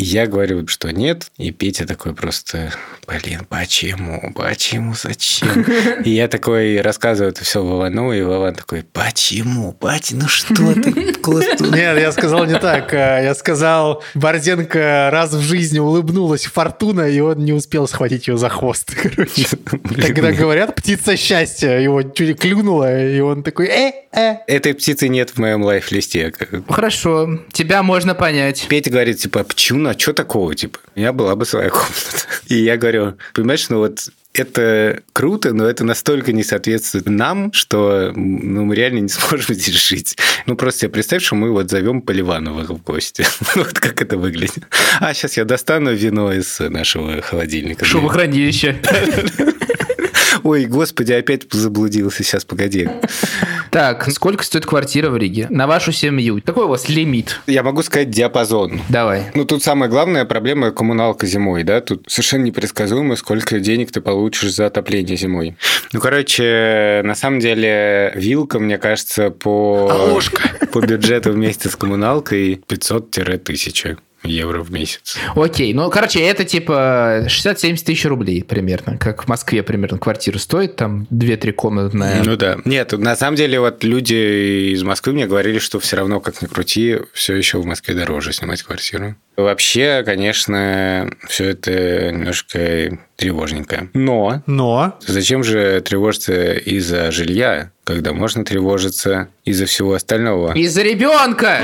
Я 0.03 0.27
говорю, 0.27 0.67
что 0.67 0.93
нет. 0.93 1.27
И 1.39 1.53
Петя 1.53 1.87
такой 1.87 2.13
просто, 2.13 2.73
блин, 3.07 3.47
почему? 3.49 4.33
Почему? 4.35 4.95
Зачем? 4.95 5.65
И 6.05 6.11
я 6.11 6.27
такой 6.27 6.81
рассказываю 6.81 7.33
это 7.33 7.45
все 7.45 7.63
Вовану, 7.63 8.13
и 8.13 8.23
Вован 8.23 8.55
такой, 8.55 8.83
почему? 8.83 9.77
Батя, 9.81 10.17
ну 10.17 10.27
что 10.27 10.75
ты? 10.75 11.15
Нет, 11.71 11.99
я 11.99 12.11
сказал 12.11 12.45
не 12.47 12.59
так. 12.59 12.93
А, 12.93 13.21
Я 13.21 13.35
сказал, 13.37 14.03
Борзенко 14.15 15.11
раз 15.13 15.33
в 15.33 15.41
жизни 15.41 15.79
улыбнулась 15.79 16.47
фортуна, 16.47 17.09
и 17.09 17.21
он 17.21 17.39
не 17.39 17.53
успел 17.53 17.87
схватить 17.87 18.27
ее 18.27 18.37
за 18.37 18.49
хвост. 18.49 18.93
Короче. 19.03 19.47
Когда 20.03 20.33
говорят, 20.33 20.75
птица 20.75 21.17
счастья, 21.17 21.79
его 21.79 22.03
чуть 22.03 22.41
клюнула, 22.41 23.07
и 23.07 23.21
он 23.21 23.45
такой, 23.45 23.69
э, 23.69 23.93
э. 24.13 24.37
Этой 24.47 24.75
птицы 24.75 25.09
нет 25.09 25.31
в 25.31 25.39
моем 25.39 25.63
лайф-листе. 25.63 26.33
Хорошо, 26.69 27.41
тебя 27.53 27.83
можно 27.83 28.15
понять. 28.15 28.67
Петя 28.69 28.91
говорит, 28.91 29.19
типа, 29.19 29.41
«А 29.41 29.45
почему, 29.45 29.89
а 29.89 29.99
что 29.99 30.13
такого, 30.13 30.55
типа? 30.55 30.79
У 30.95 31.01
меня 31.01 31.13
была 31.13 31.37
бы 31.37 31.45
своя 31.45 31.71
комната. 31.71 32.27
И 32.49 32.57
я 32.57 32.77
говорю, 32.77 33.15
понимаешь, 33.35 33.69
ну 33.69 33.79
вот 33.79 34.09
это 34.35 35.03
круто, 35.13 35.53
но 35.53 35.67
это 35.67 35.85
настолько 35.85 36.33
не 36.33 36.43
соответствует 36.43 37.07
нам, 37.07 37.53
что 37.53 38.13
ну, 38.15 38.65
мы 38.65 38.75
реально 38.75 39.01
не 39.01 39.09
сможем 39.09 39.55
здесь 39.55 39.75
жить. 39.75 40.17
Ну, 40.47 40.57
просто 40.57 40.81
себе 40.81 40.91
представь, 40.91 41.23
что 41.23 41.35
мы 41.35 41.51
вот 41.51 41.71
зовем 41.71 42.03
Поливанова 42.03 42.65
в 42.65 42.83
гости. 42.83 43.27
вот 43.55 43.79
как 43.79 44.01
это 44.01 44.17
выглядит. 44.17 44.65
А, 45.01 45.13
сейчас 45.15 45.37
я 45.37 45.45
достану 45.45 45.95
вино 45.95 46.33
из 46.33 46.59
нашего 46.61 47.21
холодильника. 47.21 47.85
Шубохранилище. 47.85 48.81
Ой, 50.43 50.65
господи, 50.65 51.13
опять 51.13 51.43
заблудился. 51.53 52.25
Сейчас, 52.25 52.45
погоди. 52.45 52.89
Так, 53.73 54.11
сколько 54.11 54.45
стоит 54.45 54.67
квартира 54.67 55.09
в 55.09 55.17
Риге? 55.17 55.47
На 55.49 55.67
вашу 55.67 55.93
семью. 55.93 56.43
Какой 56.45 56.67
у 56.67 56.69
вас 56.69 56.91
лимит? 56.91 57.41
Я 57.47 57.63
могу 57.63 57.83
сказать 57.83 58.11
диапазон. 58.11 58.83
Давай. 58.91 59.31
Ну, 59.33 59.47
тут 59.47 59.63
самая 59.63 59.89
главная 59.89 60.27
проблема– 60.27 60.71
коммуналка 60.73 61.27
зимой, 61.27 61.63
да? 61.63 61.81
Тут 61.81 62.05
совершенно 62.07 62.43
непредсказуемо, 62.45 63.17
сколько 63.17 63.61
денег 63.61 63.91
ты 63.91 64.03
получишь 64.03 64.53
за 64.53 64.67
отопление 64.67 65.17
зимой. 65.17 65.57
Ну, 65.95 66.01
короче, 66.01 67.01
на 67.03 67.15
самом 67.15 67.41
деле, 67.41 68.13
вилка, 68.15 68.59
мне 68.59 68.77
кажется, 68.77 69.31
по, 69.31 69.89
а 69.91 70.13
ложка? 70.13 70.51
по 70.71 70.81
бюджету 70.83 71.33
вместе 71.33 71.71
с 71.71 71.75
коммуналкой 71.75 72.63
500-1000 72.69 73.97
евро 74.25 74.63
в 74.63 74.71
месяц. 74.71 75.17
Окей, 75.35 75.73
ну, 75.75 75.91
короче, 75.91 76.21
это 76.21 76.45
типа 76.45 77.27
60-70 77.27 77.85
тысяч 77.85 78.05
рублей 78.05 78.43
примерно, 78.45 78.99
как 78.99 79.25
в 79.25 79.29
Москве 79.29 79.63
примерно 79.63 79.99
квартира 79.99 80.39
стоит, 80.39 80.77
там 80.77 81.07
2-3 81.11 81.53
комнатная. 81.53 82.23
Ну 82.25 82.37
да. 82.37 82.59
Нет, 82.65 82.93
на 82.93 83.17
самом 83.17 83.37
деле 83.37 83.61
вот 83.61 83.85
люди 83.85 84.73
из 84.73 84.83
Москвы 84.83 85.13
мне 85.13 85.27
говорили, 85.27 85.59
что 85.59 85.81
все 85.81 85.97
равно, 85.97 86.21
как 86.21 86.43
ни 86.43 86.47
крути, 86.47 86.99
все 87.13 87.35
еще 87.35 87.59
в 87.59 87.67
Москве 87.67 87.95
дороже 87.95 88.33
снимать 88.33 88.63
квартиру. 88.63 89.17
Вообще, 89.37 90.03
конечно, 90.05 91.11
все 91.27 91.51
это 91.51 92.13
немножко 92.13 92.99
тревожненько. 93.17 93.89
Но... 93.95 94.43
Но... 94.47 94.99
Зачем 95.07 95.43
же 95.43 95.81
тревожиться 95.81 96.53
из-за 96.53 97.11
жилья, 97.11 97.71
когда 97.85 98.13
можно 98.13 98.45
тревожиться 98.45 99.29
из-за 99.45 99.67
всего 99.67 99.95
остального? 99.95 100.53
Из-за 100.53 100.83
ребенка! 100.83 101.61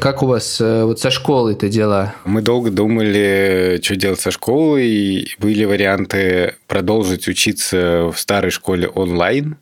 Как 0.00 0.22
у 0.22 0.26
вас 0.26 0.60
э, 0.60 0.84
вот 0.84 1.00
со 1.00 1.10
школой-то 1.10 1.68
дела? 1.68 2.14
Мы 2.24 2.40
долго 2.40 2.70
думали, 2.70 3.80
что 3.82 3.96
делать 3.96 4.20
со 4.20 4.30
школой. 4.30 5.28
Были 5.38 5.64
варианты 5.64 6.54
продолжить 6.68 7.26
учиться 7.26 8.10
в 8.12 8.18
старой 8.18 8.50
школе 8.50 8.86
онлайн. 8.88 9.56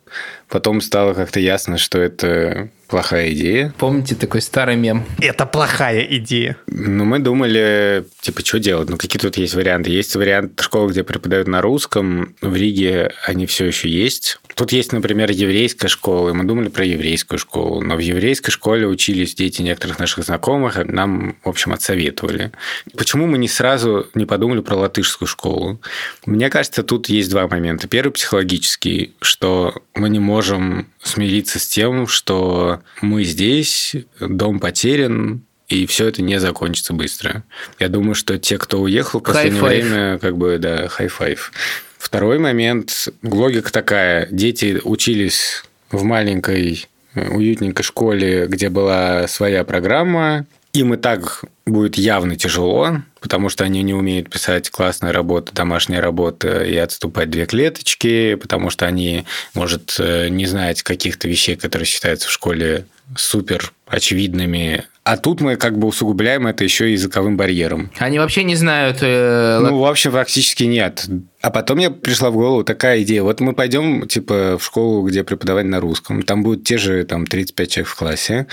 Потом 0.49 0.81
стало 0.81 1.15
как-то 1.15 1.41
ясно, 1.41 1.79
что 1.79 1.99
это 1.99 2.69
плохая 2.87 3.33
идея. 3.33 3.75
Помните 3.79 4.15
такой 4.15 4.41
старый 4.41 4.77
мем? 4.77 5.05
Это 5.21 5.47
плохая 5.47 6.03
идея. 6.03 6.57
Ну, 6.67 7.05
мы 7.05 7.19
думали, 7.19 8.05
типа, 8.21 8.45
что 8.45 8.59
делать? 8.59 8.89
Ну, 8.89 8.97
какие 8.97 9.21
тут 9.21 9.37
есть 9.39 9.55
варианты? 9.55 9.91
Есть 9.91 10.15
вариант 10.15 10.61
школы, 10.61 10.91
где 10.91 11.03
преподают 11.03 11.49
на 11.49 11.63
русском. 11.63 12.37
В 12.41 12.55
Риге 12.55 13.13
они 13.25 13.47
все 13.47 13.67
еще 13.67 13.89
есть. 13.89 14.39
Тут 14.57 14.73
есть, 14.73 14.91
например, 14.93 15.31
еврейская 15.31 15.89
школа, 15.89 16.31
и 16.31 16.33
мы 16.33 16.45
думали 16.45 16.71
про 16.71 16.83
еврейскую 16.83 17.39
школу. 17.39 17.83
Но 17.83 17.95
в 17.95 17.99
еврейской 17.99 18.51
школе 18.51 18.87
учились 18.87 19.35
дети 19.35 19.61
некоторых 19.61 19.99
наших 19.99 20.25
знакомых, 20.25 20.83
нам, 20.83 21.37
в 21.45 21.49
общем, 21.51 21.75
отсоветовали. 21.75 22.53
Почему 22.97 23.27
мы 23.27 23.37
не 23.37 23.49
сразу 23.49 24.09
не 24.15 24.25
подумали 24.25 24.61
про 24.61 24.77
латышскую 24.77 25.29
школу? 25.29 25.79
Мне 26.25 26.49
кажется, 26.49 26.83
тут 26.83 27.11
есть 27.11 27.29
два 27.29 27.47
момента. 27.49 27.87
Первый 27.87 28.13
психологический, 28.13 29.15
что 29.21 29.83
мы 29.95 30.09
не 30.09 30.21
можем 30.21 30.87
смириться 31.03 31.59
с 31.59 31.69
тем, 31.69 32.07
что 32.07 32.81
мы 33.03 33.25
здесь, 33.25 33.95
дом 34.21 34.59
потерян, 34.59 35.43
и 35.69 35.87
все 35.87 36.09
это 36.09 36.23
не 36.23 36.39
закончится 36.39 36.93
быстро. 36.93 37.43
Я 37.79 37.89
думаю, 37.89 38.15
что 38.15 38.39
те, 38.39 38.59
кто 38.59 38.81
уехал 38.81 39.21
в 39.21 39.25
последнее 39.25 39.63
время, 39.63 40.19
как 40.19 40.37
бы, 40.37 40.59
да, 40.59 40.89
high 40.89 41.17
five. 41.17 41.53
Второй 41.99 42.39
момент. 42.39 43.09
Логика 43.23 43.73
такая. 43.73 44.29
Дети 44.31 44.81
учились 44.85 45.65
в 45.91 46.05
маленькой 46.05 46.87
уютненькой 47.15 47.85
школе, 47.85 48.47
где 48.47 48.69
была 48.69 49.27
своя 49.27 49.65
программа, 49.65 50.47
им 50.73 50.95
и 50.95 50.97
так 50.97 51.45
будет 51.65 51.97
явно 51.97 52.37
тяжело, 52.37 52.99
потому 53.21 53.49
что 53.49 53.65
они 53.65 53.83
не 53.83 53.95
умеют 53.95 54.31
писать 54.31 54.71
классные 54.71 55.13
работы, 55.13 55.53
домашняя 55.53 56.01
работа 56.01 56.63
и 56.63 56.77
отступать 56.77 57.31
две 57.31 57.47
клеточки, 57.47 58.35
потому 58.35 58.71
что 58.71 58.87
они, 58.87 59.25
может, 59.55 59.97
э, 59.99 60.29
не 60.29 60.47
знать 60.47 60.83
каких-то 60.83 61.29
вещей, 61.29 61.57
которые 61.57 61.87
считаются 61.87 62.29
в 62.29 62.33
школе 62.33 62.87
супер 63.17 63.73
очевидными. 63.87 64.85
А 65.07 65.17
тут 65.17 65.41
мы 65.41 65.55
как 65.55 65.79
бы 65.79 65.87
усугубляем 65.87 66.49
это 66.49 66.65
еще 66.65 66.91
языковым 66.91 67.37
барьером. 67.37 67.93
Они 67.99 68.19
вообще 68.19 68.43
не 68.43 68.57
знают... 68.57 68.99
Э, 69.03 69.61
ну, 69.63 69.79
в 69.79 69.87
общем, 69.87 70.11
практически 70.11 70.65
нет. 70.65 71.07
А 71.41 71.53
потом 71.53 71.77
мне 71.77 71.93
пришла 71.93 72.31
в 72.31 72.35
голову 72.35 72.65
такая 72.65 73.03
идея. 73.03 73.23
Вот 73.23 73.39
мы 73.39 73.53
пойдем, 73.53 74.09
типа, 74.09 74.59
в 74.59 74.65
школу, 74.65 75.07
где 75.07 75.23
преподавать 75.23 75.67
на 75.67 75.79
русском. 75.79 76.25
Там 76.25 76.43
будут 76.43 76.65
те 76.65 76.77
же, 76.77 77.05
там, 77.05 77.25
35 77.25 77.71
человек 77.71 77.89
в 77.89 77.95
классе. 77.95 78.49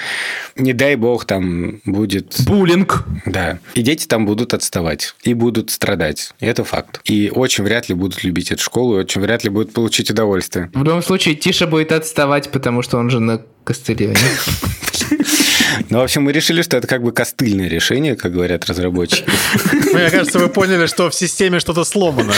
Не 0.55 0.73
дай 0.73 0.95
бог, 0.95 1.25
там 1.25 1.81
будет... 1.85 2.35
Буллинг. 2.45 3.03
Да. 3.25 3.57
И 3.73 3.81
дети 3.81 4.05
там 4.05 4.27
будут 4.27 4.53
отставать. 4.53 5.15
И 5.23 5.33
будут 5.33 5.71
страдать. 5.71 6.33
И 6.39 6.45
это 6.45 6.63
факт. 6.63 7.01
И 7.05 7.31
очень 7.33 7.63
вряд 7.63 7.89
ли 7.89 7.95
будут 7.95 8.23
любить 8.23 8.51
эту 8.51 8.61
школу. 8.61 8.97
И 8.97 8.99
очень 8.99 9.21
вряд 9.21 9.43
ли 9.43 9.49
будут 9.49 9.73
получить 9.73 10.11
удовольствие. 10.11 10.69
В 10.75 10.83
любом 10.83 11.01
случае, 11.01 11.33
Тиша 11.33 11.65
будет 11.65 11.91
отставать, 11.91 12.51
потому 12.51 12.83
что 12.83 12.99
он 12.99 13.09
же 13.09 13.19
на 13.19 13.41
костыле. 13.63 14.15
Ну, 15.89 15.99
в 15.99 16.03
общем, 16.03 16.23
мы 16.23 16.31
решили, 16.31 16.61
что 16.61 16.77
это 16.77 16.87
как 16.87 17.03
бы 17.03 17.11
костыльное 17.11 17.67
решение, 17.67 18.15
как 18.15 18.33
говорят 18.33 18.65
разработчики. 18.65 19.29
Мне 19.93 20.09
кажется, 20.09 20.39
вы 20.39 20.49
поняли, 20.49 20.87
что 20.87 21.09
в 21.09 21.15
системе 21.15 21.59
что-то 21.59 21.83
сломано. 21.83 22.33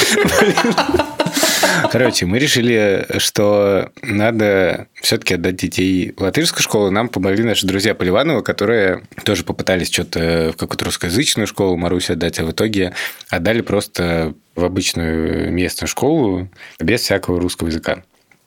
Короче, 1.92 2.26
мы 2.26 2.40
решили, 2.40 3.06
что 3.20 3.92
надо 4.02 4.88
все-таки 5.02 5.36
отдать 5.36 5.56
детей 5.56 6.14
в 6.18 6.22
латышскую 6.22 6.62
школу. 6.62 6.92
Нам 6.92 7.10
помогли 7.10 7.44
наши 7.44 7.66
друзья 7.66 7.96
Поливанова, 7.96 8.42
которые 8.42 9.04
тоже 9.24 9.44
попытались 9.44 9.92
что-то 9.92 10.52
в 10.54 10.58
какую-то 10.58 10.86
русскоязычную 10.86 11.48
школу 11.48 11.78
Маруси 11.78 12.12
отдать, 12.12 12.40
а 12.40 12.46
в 12.46 12.52
итоге 12.52 12.94
отдали 13.30 13.62
просто 13.62 14.34
в 14.56 14.64
обычную 14.64 15.52
местную 15.52 15.88
школу 15.88 16.50
без 16.80 17.02
всякого 17.02 17.40
русского 17.40 17.68
языка. 17.68 18.04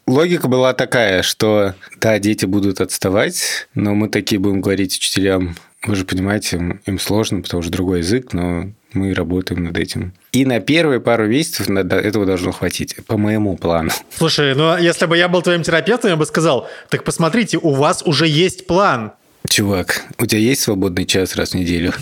Логика 0.09 0.49
была 0.49 0.73
такая, 0.73 1.23
что 1.23 1.75
да, 2.01 2.19
дети 2.19 2.47
будут 2.47 2.81
отставать, 2.81 3.69
но 3.75 3.95
мы 3.95 4.09
такие 4.09 4.39
будем 4.39 4.63
говорить 4.63 4.97
учителям, 4.97 5.57
вы 5.85 5.95
же 5.95 6.05
понимаете, 6.05 6.57
им, 6.57 6.81
им 6.87 6.99
сложно, 6.99 7.43
потому 7.43 7.63
что 7.63 7.71
другой 7.71 7.99
язык, 7.99 8.33
но 8.33 8.71
мы 8.95 9.13
работаем 9.15 9.65
над 9.65 9.77
этим. 9.77 10.15
И 10.33 10.47
на 10.47 10.61
первые 10.61 11.01
пару 11.01 11.27
месяцев 11.27 11.69
этого 11.69 12.25
должно 12.25 12.53
хватить, 12.53 12.97
по 13.07 13.19
моему 13.19 13.57
плану. 13.57 13.91
Слушай, 14.17 14.55
ну 14.55 14.77
если 14.79 15.07
бы 15.07 15.17
я 15.17 15.29
был 15.29 15.43
твоим 15.43 15.63
терапевтом, 15.63 16.11
я 16.11 16.17
бы 16.17 16.25
сказал, 16.25 16.69
так 16.89 17.05
посмотрите, 17.05 17.59
у 17.59 17.71
вас 17.71 18.03
уже 18.03 18.27
есть 18.27 18.67
план. 18.67 19.13
Чувак, 19.49 20.05
у 20.19 20.27
тебя 20.27 20.41
есть 20.41 20.63
свободный 20.63 21.05
час 21.05 21.35
раз 21.37 21.51
в 21.51 21.55
неделю? 21.55 21.93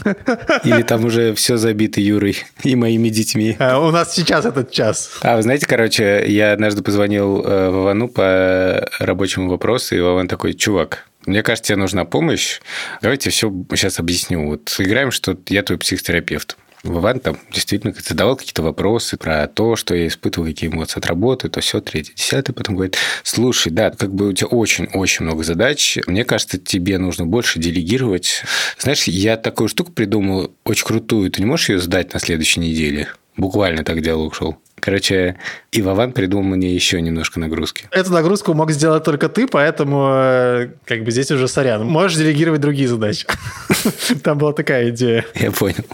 Или 0.65 0.83
там 0.83 1.05
уже 1.05 1.35
все 1.35 1.57
забито 1.57 2.01
Юрой 2.01 2.37
и 2.65 2.75
моими 2.75 3.09
детьми? 3.09 3.57
А, 3.59 3.79
у 3.81 3.91
нас 3.91 4.15
сейчас 4.15 4.45
этот 4.45 4.71
час. 4.71 5.11
А, 5.23 5.37
вы 5.37 5.43
знаете, 5.43 5.67
короче, 5.67 6.25
я 6.27 6.53
однажды 6.53 6.83
позвонил 6.83 7.43
э, 7.43 7.71
Вовану 7.71 8.09
по 8.09 8.89
рабочему 8.99 9.49
вопросу, 9.49 9.97
и 9.97 10.01
Вован 10.01 10.29
такой, 10.29 10.55
чувак, 10.55 11.07
мне 11.27 11.43
кажется, 11.43 11.69
тебе 11.69 11.79
нужна 11.79 12.05
помощь. 12.05 12.61
Давайте 13.03 13.31
все 13.31 13.53
сейчас 13.71 13.99
объясню. 13.99 14.47
Вот 14.47 14.75
играем, 14.79 15.11
что 15.11 15.37
я 15.49 15.63
твой 15.63 15.79
психотерапевт. 15.79 16.57
Вован 16.87 17.21
там 17.21 17.39
действительно 17.51 17.95
задавал 17.99 18.37
какие-то 18.37 18.63
вопросы 18.63 19.17
про 19.17 19.47
то, 19.49 19.77
что 19.77 19.95
я 19.95 20.07
испытывал, 20.07 20.47
какие 20.47 20.71
эмоции 20.71 20.99
от 20.99 21.07
работы, 21.07 21.49
то 21.49 21.61
все, 21.61 21.81
третье, 21.81 22.15
десятое. 22.15 22.55
Потом 22.55 22.77
говорит, 22.77 22.97
слушай, 23.23 23.71
да, 23.71 23.91
как 23.91 24.15
бы 24.15 24.29
у 24.29 24.33
тебя 24.33 24.49
очень-очень 24.49 25.25
много 25.25 25.45
задач. 25.45 25.99
Мне 26.07 26.25
кажется, 26.25 26.59
тебе 26.59 26.99
нужно 26.99 27.27
больше 27.27 27.59
делегировать. 27.59 28.43
Знаешь, 28.79 29.05
я 29.05 29.37
такую 29.37 29.69
штуку 29.69 29.93
придумал, 29.93 30.55
очень 30.65 30.87
крутую. 30.87 31.31
Ты 31.31 31.41
не 31.41 31.47
можешь 31.47 31.69
ее 31.69 31.79
сдать 31.79 32.13
на 32.13 32.21
следующей 32.21 32.61
неделе? 32.61 33.09
Буквально 33.37 33.85
так 33.85 34.01
диалог 34.01 34.35
шел. 34.35 34.57
Короче, 34.79 35.37
и 35.73 35.83
Вован 35.83 36.13
придумал 36.13 36.57
мне 36.57 36.73
еще 36.73 37.01
немножко 37.01 37.41
нагрузки. 37.41 37.89
Эту 37.91 38.13
нагрузку 38.13 38.55
мог 38.55 38.71
сделать 38.71 39.05
только 39.05 39.29
ты, 39.29 39.47
поэтому 39.47 40.11
э, 40.13 40.69
как 40.85 41.03
бы 41.03 41.11
здесь 41.11 41.31
уже 41.31 41.49
сорян. 41.49 41.85
Можешь 41.87 42.17
делегировать 42.19 42.61
другие 42.61 42.87
задачи. 42.87 43.27
Там 44.23 44.39
была 44.39 44.53
такая 44.53 44.91
идея. 44.91 45.25
Я 45.35 45.51
понял. 45.51 45.85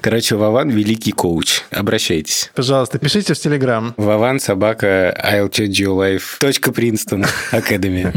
Короче, 0.00 0.36
Вован– 0.36 0.68
великий 0.70 1.12
коуч. 1.12 1.62
Обращайтесь. 1.70 2.50
Пожалуйста, 2.54 2.98
пишите 2.98 3.34
в 3.34 3.38
Телеграм. 3.38 3.94
Вован 3.96 4.38
собака 4.38 5.18
I'll 5.24 5.50
change 5.50 5.80
your 5.80 5.96
life. 5.96 6.38
Princeton 6.40 7.26
Academy. 7.52 8.14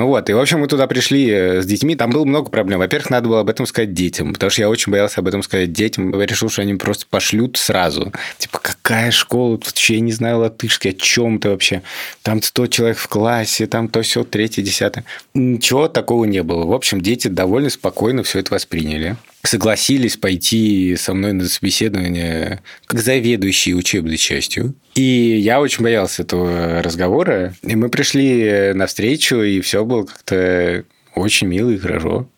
Ну 0.00 0.06
вот, 0.06 0.30
и, 0.30 0.32
в 0.32 0.40
общем, 0.40 0.60
мы 0.60 0.66
туда 0.66 0.86
пришли 0.86 1.28
э, 1.28 1.60
с 1.60 1.66
детьми, 1.66 1.94
там 1.94 2.10
было 2.10 2.24
много 2.24 2.48
проблем. 2.48 2.78
Во-первых, 2.78 3.10
надо 3.10 3.28
было 3.28 3.40
об 3.40 3.50
этом 3.50 3.66
сказать 3.66 3.92
детям, 3.92 4.32
потому 4.32 4.48
что 4.48 4.62
я 4.62 4.70
очень 4.70 4.90
боялся 4.90 5.20
об 5.20 5.28
этом 5.28 5.42
сказать 5.42 5.74
детям. 5.74 6.18
Я 6.18 6.24
решил, 6.24 6.48
что 6.48 6.62
они 6.62 6.74
просто 6.76 7.04
пошлют 7.04 7.58
сразу. 7.58 8.10
Типа, 8.38 8.60
какая 8.62 9.10
школа? 9.10 9.58
Тут 9.58 9.66
вообще 9.66 9.96
я 9.96 10.00
не 10.00 10.12
знаю 10.12 10.38
латышский, 10.38 10.92
о 10.92 10.94
чем 10.94 11.38
ты 11.38 11.50
вообще? 11.50 11.82
Там 12.22 12.40
100 12.40 12.66
человек 12.68 12.96
в 12.96 13.08
классе, 13.08 13.66
там 13.66 13.88
то 13.88 14.00
все, 14.00 14.24
третье, 14.24 14.62
десятое. 14.62 15.04
Ничего 15.34 15.86
такого 15.86 16.24
не 16.24 16.42
было. 16.42 16.64
В 16.64 16.72
общем, 16.72 17.02
дети 17.02 17.28
довольно 17.28 17.68
спокойно 17.68 18.22
все 18.22 18.38
это 18.38 18.54
восприняли 18.54 19.18
согласились 19.42 20.16
пойти 20.16 20.96
со 20.96 21.14
мной 21.14 21.32
на 21.32 21.48
собеседование 21.48 22.60
как 22.86 23.00
заведующий 23.00 23.74
учебной 23.74 24.16
частью. 24.16 24.74
И 24.94 25.02
я 25.02 25.60
очень 25.60 25.82
боялся 25.82 26.22
этого 26.22 26.82
разговора. 26.82 27.54
И 27.62 27.76
мы 27.76 27.88
пришли 27.88 28.72
на 28.74 28.86
встречу, 28.86 29.36
и 29.36 29.60
все 29.60 29.84
было 29.84 30.04
как-то 30.04 30.84
очень 31.14 31.46
мило 31.46 31.70
и 31.70 31.78
хорошо. 31.78 32.28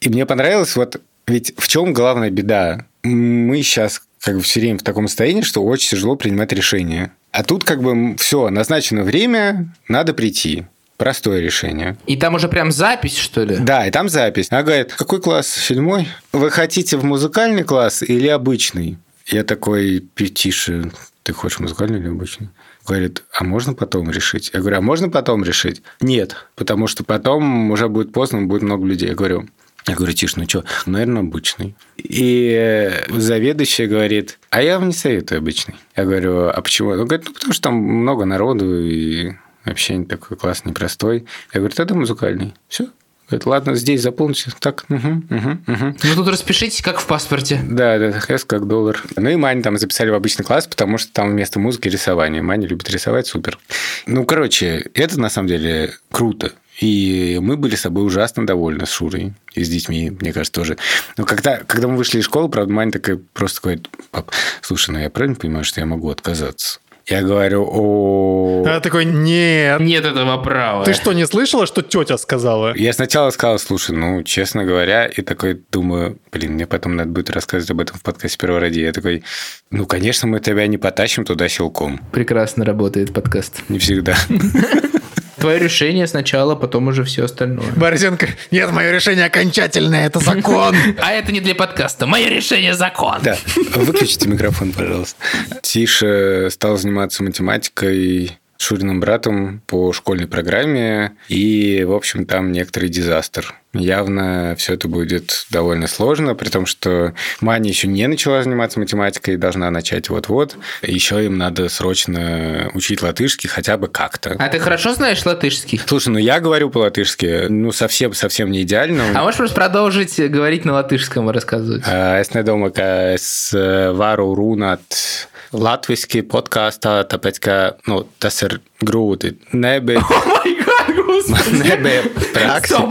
И 0.00 0.08
мне 0.08 0.26
понравилось, 0.26 0.76
вот 0.76 1.00
ведь 1.26 1.54
в 1.56 1.68
чем 1.68 1.92
главная 1.92 2.30
беда? 2.30 2.86
Мы 3.02 3.62
сейчас 3.62 4.02
как 4.20 4.36
бы 4.36 4.42
все 4.42 4.60
время 4.60 4.78
в 4.78 4.82
таком 4.82 5.08
состоянии, 5.08 5.42
что 5.42 5.64
очень 5.64 5.90
тяжело 5.90 6.16
принимать 6.16 6.52
решения. 6.52 7.12
А 7.30 7.42
тут 7.42 7.64
как 7.64 7.82
бы 7.82 8.16
все, 8.16 8.48
назначено 8.50 9.02
время, 9.02 9.74
надо 9.88 10.14
прийти. 10.14 10.66
Простое 10.96 11.40
решение. 11.40 11.96
И 12.06 12.16
там 12.16 12.34
уже 12.34 12.48
прям 12.48 12.70
запись, 12.70 13.16
что 13.16 13.42
ли? 13.42 13.56
Да, 13.56 13.86
и 13.86 13.90
там 13.90 14.08
запись. 14.08 14.48
Она 14.50 14.62
говорит, 14.62 14.92
какой 14.92 15.20
класс 15.20 15.48
седьмой? 15.48 16.08
Вы 16.32 16.50
хотите 16.50 16.96
в 16.96 17.04
музыкальный 17.04 17.64
класс 17.64 18.02
или 18.02 18.28
обычный? 18.28 18.98
Я 19.26 19.42
такой, 19.42 20.04
тише, 20.34 20.92
ты 21.24 21.32
хочешь 21.32 21.58
музыкальный 21.58 21.98
или 21.98 22.08
обычный? 22.08 22.50
Говорит, 22.86 23.22
а 23.32 23.44
можно 23.44 23.74
потом 23.74 24.10
решить? 24.10 24.50
Я 24.54 24.60
говорю, 24.60 24.78
а 24.78 24.80
можно 24.82 25.08
потом 25.08 25.42
решить? 25.42 25.82
Нет, 26.00 26.36
потому 26.54 26.86
что 26.86 27.02
потом 27.02 27.70
уже 27.70 27.88
будет 27.88 28.12
поздно, 28.12 28.42
будет 28.42 28.62
много 28.62 28.86
людей. 28.86 29.08
Я 29.08 29.14
говорю, 29.14 29.48
я 29.86 29.94
говорю, 29.96 30.12
тише, 30.12 30.34
ну 30.36 30.48
что, 30.48 30.64
наверное, 30.86 31.22
обычный. 31.22 31.74
И 31.96 32.90
заведующая 33.08 33.86
говорит, 33.86 34.38
а 34.50 34.62
я 34.62 34.78
вам 34.78 34.88
не 34.88 34.94
советую 34.94 35.38
обычный. 35.38 35.74
Я 35.96 36.04
говорю, 36.04 36.48
а 36.48 36.60
почему? 36.62 36.90
Он 36.90 37.04
говорит, 37.06 37.26
ну, 37.26 37.34
потому 37.34 37.52
что 37.52 37.62
там 37.64 37.74
много 37.74 38.24
народу, 38.24 38.80
и 38.80 39.32
Вообще 39.64 40.04
такой 40.04 40.36
класс 40.36 40.64
непростой. 40.64 41.26
Я 41.52 41.60
говорю, 41.60 41.74
это 41.76 41.94
музыкальный. 41.94 42.54
Все, 42.68 42.88
Говорит, 43.28 43.46
ладно, 43.46 43.74
здесь 43.74 44.02
заполните. 44.02 44.50
Так, 44.58 44.84
угу, 44.90 45.22
угу, 45.30 45.50
угу. 45.66 45.96
Ну, 46.02 46.14
тут 46.14 46.28
распишитесь, 46.28 46.82
как 46.82 47.00
в 47.00 47.06
паспорте. 47.06 47.58
Да, 47.64 47.98
да, 47.98 48.12
С 48.12 48.44
как 48.44 48.66
доллар. 48.66 49.02
Ну, 49.16 49.30
и 49.30 49.36
Мань 49.36 49.62
там 49.62 49.78
записали 49.78 50.10
в 50.10 50.14
обычный 50.14 50.44
класс, 50.44 50.66
потому 50.66 50.98
что 50.98 51.10
там 51.12 51.30
вместо 51.30 51.58
музыки 51.58 51.88
рисование. 51.88 52.42
Маня 52.42 52.66
любит 52.66 52.90
рисовать, 52.90 53.26
супер. 53.26 53.58
Ну, 54.06 54.26
короче, 54.26 54.90
это 54.92 55.18
на 55.18 55.30
самом 55.30 55.48
деле 55.48 55.94
круто. 56.10 56.52
И 56.80 57.38
мы 57.40 57.56
были 57.56 57.76
с 57.76 57.82
собой 57.82 58.04
ужасно 58.04 58.46
довольны 58.46 58.84
с 58.84 58.90
Шурой 58.90 59.32
и 59.54 59.64
с 59.64 59.68
детьми, 59.68 60.10
мне 60.10 60.32
кажется, 60.32 60.52
тоже. 60.52 60.76
Но 61.16 61.24
когда, 61.24 61.58
когда 61.58 61.86
мы 61.86 61.96
вышли 61.96 62.18
из 62.18 62.24
школы, 62.24 62.48
правда, 62.48 62.72
Маня 62.72 62.90
такая 62.90 63.20
просто 63.32 63.60
говорит, 63.62 63.88
пап, 64.10 64.32
слушай, 64.60 64.90
ну 64.90 64.98
я 64.98 65.08
правильно 65.08 65.36
понимаю, 65.36 65.64
что 65.64 65.80
я 65.80 65.86
могу 65.86 66.10
отказаться? 66.10 66.80
Я 67.06 67.22
говорю, 67.22 67.68
о... 67.70 68.64
А 68.66 68.80
такой, 68.80 69.04
нет. 69.04 69.80
Нет 69.80 70.04
этого 70.04 70.38
права. 70.38 70.84
Ты 70.84 70.94
что, 70.94 71.12
не 71.12 71.26
слышала, 71.26 71.66
что 71.66 71.82
тетя 71.82 72.16
сказала? 72.16 72.74
Я 72.76 72.92
сначала 72.92 73.30
сказал, 73.30 73.58
слушай, 73.58 73.94
ну, 73.94 74.22
честно 74.22 74.64
говоря, 74.64 75.06
и 75.06 75.20
такой 75.20 75.62
думаю, 75.70 76.18
блин, 76.32 76.52
мне 76.52 76.66
потом 76.66 76.96
надо 76.96 77.10
будет 77.10 77.30
рассказывать 77.30 77.70
об 77.70 77.80
этом 77.80 77.98
в 77.98 78.02
подкасте 78.02 78.38
«Первородие». 78.38 78.86
Я 78.86 78.92
такой, 78.92 79.22
ну, 79.70 79.86
конечно, 79.86 80.28
мы 80.28 80.40
тебя 80.40 80.66
не 80.66 80.78
потащим 80.78 81.24
туда 81.24 81.48
силком. 81.48 82.00
Прекрасно 82.10 82.64
работает 82.64 83.12
подкаст. 83.12 83.62
Не 83.68 83.78
всегда. 83.78 84.16
Твое 85.44 85.58
решение 85.58 86.06
сначала, 86.06 86.54
потом 86.54 86.88
уже 86.88 87.04
все 87.04 87.26
остальное. 87.26 87.70
Борзенко, 87.76 88.28
нет, 88.50 88.72
мое 88.72 88.90
решение 88.92 89.26
окончательное, 89.26 90.06
это 90.06 90.18
закон. 90.18 90.74
А 91.02 91.12
это 91.12 91.32
не 91.32 91.40
для 91.40 91.54
подкаста. 91.54 92.06
Мое 92.06 92.30
решение 92.30 92.72
закон. 92.72 93.18
Да, 93.22 93.36
выключите 93.74 94.26
микрофон, 94.26 94.72
пожалуйста. 94.72 95.18
Тише 95.60 96.48
стал 96.50 96.78
заниматься 96.78 97.22
математикой 97.22 98.38
Шуриным 98.56 99.00
братом 99.00 99.60
по 99.66 99.92
школьной 99.92 100.26
программе, 100.26 101.12
и, 101.28 101.84
в 101.86 101.92
общем, 101.92 102.24
там 102.24 102.52
некоторый 102.52 102.88
дизастер. 102.88 103.54
Явно 103.72 104.54
все 104.56 104.74
это 104.74 104.86
будет 104.86 105.46
довольно 105.50 105.88
сложно, 105.88 106.36
при 106.36 106.48
том, 106.48 106.64
что 106.64 107.12
Маня 107.40 107.68
еще 107.68 107.88
не 107.88 108.06
начала 108.06 108.42
заниматься 108.42 108.78
математикой, 108.78 109.36
должна 109.36 109.70
начать 109.70 110.08
вот-вот. 110.08 110.56
Еще 110.82 111.24
им 111.24 111.38
надо 111.38 111.68
срочно 111.68 112.70
учить 112.74 113.02
латышский 113.02 113.48
хотя 113.48 113.76
бы 113.76 113.88
как-то. 113.88 114.36
А 114.38 114.48
ты 114.48 114.60
хорошо 114.60 114.94
знаешь 114.94 115.26
латышский? 115.26 115.80
Слушай, 115.86 116.10
ну 116.10 116.18
я 116.18 116.38
говорю 116.38 116.70
по-латышски, 116.70 117.46
ну 117.48 117.72
совсем-совсем 117.72 118.52
не 118.52 118.62
идеально. 118.62 119.02
А 119.14 119.22
можешь 119.22 119.38
просто 119.38 119.56
продолжить 119.56 120.20
говорить 120.30 120.64
на 120.64 120.74
латышском 120.74 121.28
и 121.30 121.32
рассказывать? 121.32 121.82
Es 121.84 122.30
nedomāju, 122.32 122.72
ka 122.72 123.14
es 123.14 123.52
varu 123.52 124.34
runāt 124.34 125.28
latviešu 125.54 126.24
podkāstā, 126.30 127.00
tāpēc 127.10 127.40
ka 127.42 127.56
nu, 127.88 128.02
tas 128.22 128.42
ir 128.46 128.58
grūti. 128.84 129.36
Nebija. 129.52 130.04
Oh 130.44 130.96
God, 131.00 131.28
nebija 131.64 132.02
praksa. 132.34 132.82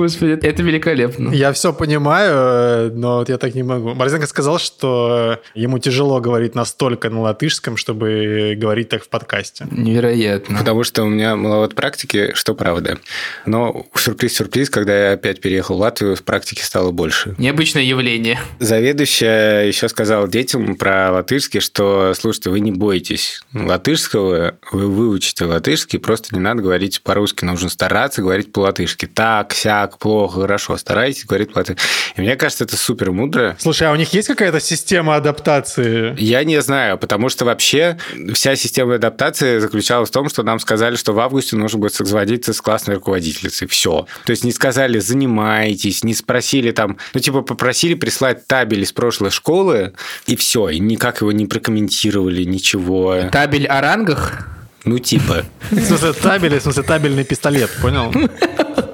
Господи, 0.00 0.38
это 0.42 0.62
великолепно. 0.62 1.30
Я 1.30 1.52
все 1.52 1.74
понимаю, 1.74 2.90
но 2.94 3.18
вот 3.18 3.28
я 3.28 3.36
так 3.36 3.54
не 3.54 3.62
могу. 3.62 3.92
Борзенко 3.94 4.26
сказал, 4.26 4.58
что 4.58 5.40
ему 5.54 5.78
тяжело 5.78 6.20
говорить 6.20 6.54
настолько 6.54 7.10
на 7.10 7.20
латышском, 7.20 7.76
чтобы 7.76 8.54
говорить 8.56 8.88
так 8.88 9.04
в 9.04 9.10
подкасте. 9.10 9.66
Невероятно. 9.70 10.56
Потому 10.56 10.84
что 10.84 11.02
у 11.02 11.08
меня 11.08 11.36
маловато 11.36 11.76
практики, 11.76 12.30
что 12.32 12.54
правда. 12.54 12.98
Но 13.44 13.86
сюрприз-сюрприз, 13.94 14.70
когда 14.70 15.08
я 15.08 15.12
опять 15.12 15.42
переехал 15.42 15.76
в 15.76 15.80
Латвию, 15.80 16.16
практики 16.24 16.62
стало 16.62 16.92
больше. 16.92 17.34
Необычное 17.36 17.82
явление. 17.82 18.40
Заведующая 18.58 19.64
еще 19.64 19.86
сказала 19.90 20.26
детям 20.28 20.76
про 20.76 21.12
латышский, 21.12 21.60
что, 21.60 22.14
слушайте, 22.18 22.48
вы 22.48 22.60
не 22.60 22.72
бойтесь 22.72 23.42
латышского, 23.52 24.56
вы 24.72 24.86
выучите 24.86 25.44
латышский, 25.44 25.98
просто 25.98 26.34
не 26.34 26.40
надо 26.40 26.62
говорить 26.62 27.02
по-русски, 27.02 27.44
нужно 27.44 27.68
стараться 27.68 28.22
говорить 28.22 28.50
по-латышски. 28.50 29.04
Так, 29.06 29.52
сяк, 29.52 29.89
плохо, 29.98 30.42
хорошо, 30.42 30.76
старайтесь 30.76 31.24
говорить 31.24 31.52
по-латышски. 31.52 31.82
И 32.16 32.20
мне 32.20 32.36
кажется, 32.36 32.64
это 32.64 32.76
супер 32.76 33.12
мудро. 33.12 33.56
Слушай, 33.58 33.88
а 33.88 33.92
у 33.92 33.96
них 33.96 34.12
есть 34.12 34.28
какая-то 34.28 34.60
система 34.60 35.16
адаптации? 35.16 36.14
Я 36.18 36.44
не 36.44 36.60
знаю, 36.60 36.98
потому 36.98 37.28
что 37.28 37.44
вообще 37.44 37.98
вся 38.34 38.56
система 38.56 38.96
адаптации 38.96 39.58
заключалась 39.58 40.08
в 40.08 40.12
том, 40.12 40.28
что 40.28 40.42
нам 40.42 40.60
сказали, 40.60 40.96
что 40.96 41.12
в 41.12 41.20
августе 41.20 41.56
нужно 41.56 41.78
будет 41.78 41.94
созвониться 41.94 42.52
с 42.52 42.60
классной 42.60 42.96
руководительницей. 42.96 43.68
Все. 43.68 44.06
То 44.24 44.30
есть 44.30 44.44
не 44.44 44.52
сказали 44.52 44.98
«занимайтесь», 44.98 46.04
не 46.04 46.14
спросили 46.14 46.70
там, 46.72 46.98
ну 47.14 47.20
типа 47.20 47.42
попросили 47.42 47.94
прислать 47.94 48.46
табель 48.46 48.82
из 48.82 48.92
прошлой 48.92 49.30
школы, 49.30 49.94
и 50.26 50.36
все, 50.36 50.68
и 50.68 50.78
никак 50.78 51.20
его 51.20 51.32
не 51.32 51.46
прокомментировали, 51.46 52.44
ничего. 52.44 53.16
Табель 53.30 53.66
о 53.66 53.80
рангах? 53.80 54.48
Ну 54.84 54.98
типа. 54.98 55.44
В 55.70 55.80
смысле 55.80 56.12
табель, 56.12 56.58
в 56.58 56.62
смысле 56.62 56.82
табельный 56.82 57.24
пистолет, 57.24 57.70
понял? 57.82 58.12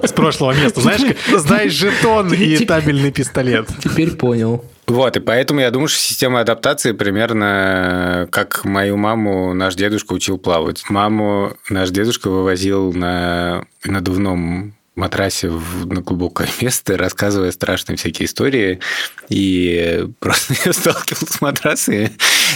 С 0.03 0.11
прошлого 0.11 0.53
места. 0.53 0.81
Знаешь, 0.81 1.01
знаешь 1.35 1.73
жетон 1.73 2.33
и 2.33 2.65
табельный 2.65 3.11
пистолет. 3.11 3.67
Теперь 3.83 4.11
понял. 4.11 4.63
Вот, 4.87 5.17
и 5.17 5.19
поэтому 5.19 5.59
я 5.59 5.69
думаю, 5.69 5.89
что 5.89 5.99
система 5.99 6.39
адаптации 6.39 6.93
примерно 6.93 8.27
как 8.31 8.63
мою 8.63 8.95
маму 8.95 9.53
наш 9.53 9.75
дедушка 9.75 10.13
учил 10.13 10.37
плавать. 10.37 10.89
Маму 10.89 11.57
наш 11.69 11.89
дедушка 11.89 12.29
вывозил 12.29 12.93
на 12.93 13.65
надувном 13.83 14.76
матрасе 14.97 15.49
в, 15.49 15.87
на 15.87 16.01
глубокое 16.01 16.49
место, 16.61 16.97
рассказывая 16.97 17.51
страшные 17.51 17.97
всякие 17.97 18.25
истории. 18.25 18.79
И 19.29 20.07
просто 20.19 20.55
я 20.65 20.73
сталкивался 20.73 21.33
с 21.33 21.41
матрасами, 21.41 22.11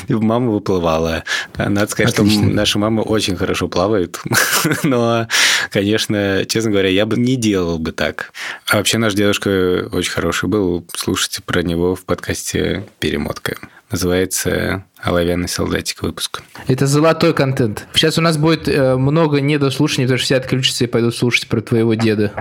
и 0.07 0.13
мама 0.13 0.51
выплывала. 0.51 1.23
Надо 1.57 1.87
сказать, 1.87 2.13
Отлично. 2.13 2.43
что 2.43 2.53
наша 2.53 2.79
мама 2.79 3.01
очень 3.01 3.35
хорошо 3.35 3.67
плавает. 3.67 4.19
Но, 4.83 5.27
конечно, 5.71 6.45
честно 6.47 6.71
говоря, 6.71 6.89
я 6.89 7.05
бы 7.05 7.17
не 7.17 7.35
делал 7.35 7.79
бы 7.79 7.91
так. 7.91 8.33
А 8.67 8.77
вообще 8.77 8.97
наш 8.97 9.13
дедушка 9.13 9.87
очень 9.91 10.11
хороший 10.11 10.49
был. 10.49 10.85
Слушайте 10.95 11.41
про 11.41 11.61
него 11.61 11.95
в 11.95 12.03
подкасте 12.05 12.85
«Перемотка». 12.99 13.57
Называется 13.91 14.85
«Оловянный 15.01 15.49
солдатик» 15.49 16.01
выпуск. 16.01 16.41
Это 16.67 16.87
золотой 16.87 17.33
контент. 17.33 17.87
Сейчас 17.93 18.17
у 18.17 18.21
нас 18.21 18.37
будет 18.37 18.67
э, 18.69 18.95
много 18.95 19.41
недослушаний, 19.41 20.05
потому 20.05 20.17
что 20.17 20.25
все 20.25 20.35
отключатся 20.37 20.85
и 20.85 20.87
пойдут 20.87 21.15
слушать 21.15 21.47
про 21.47 21.59
твоего 21.59 21.93
деда. 21.95 22.31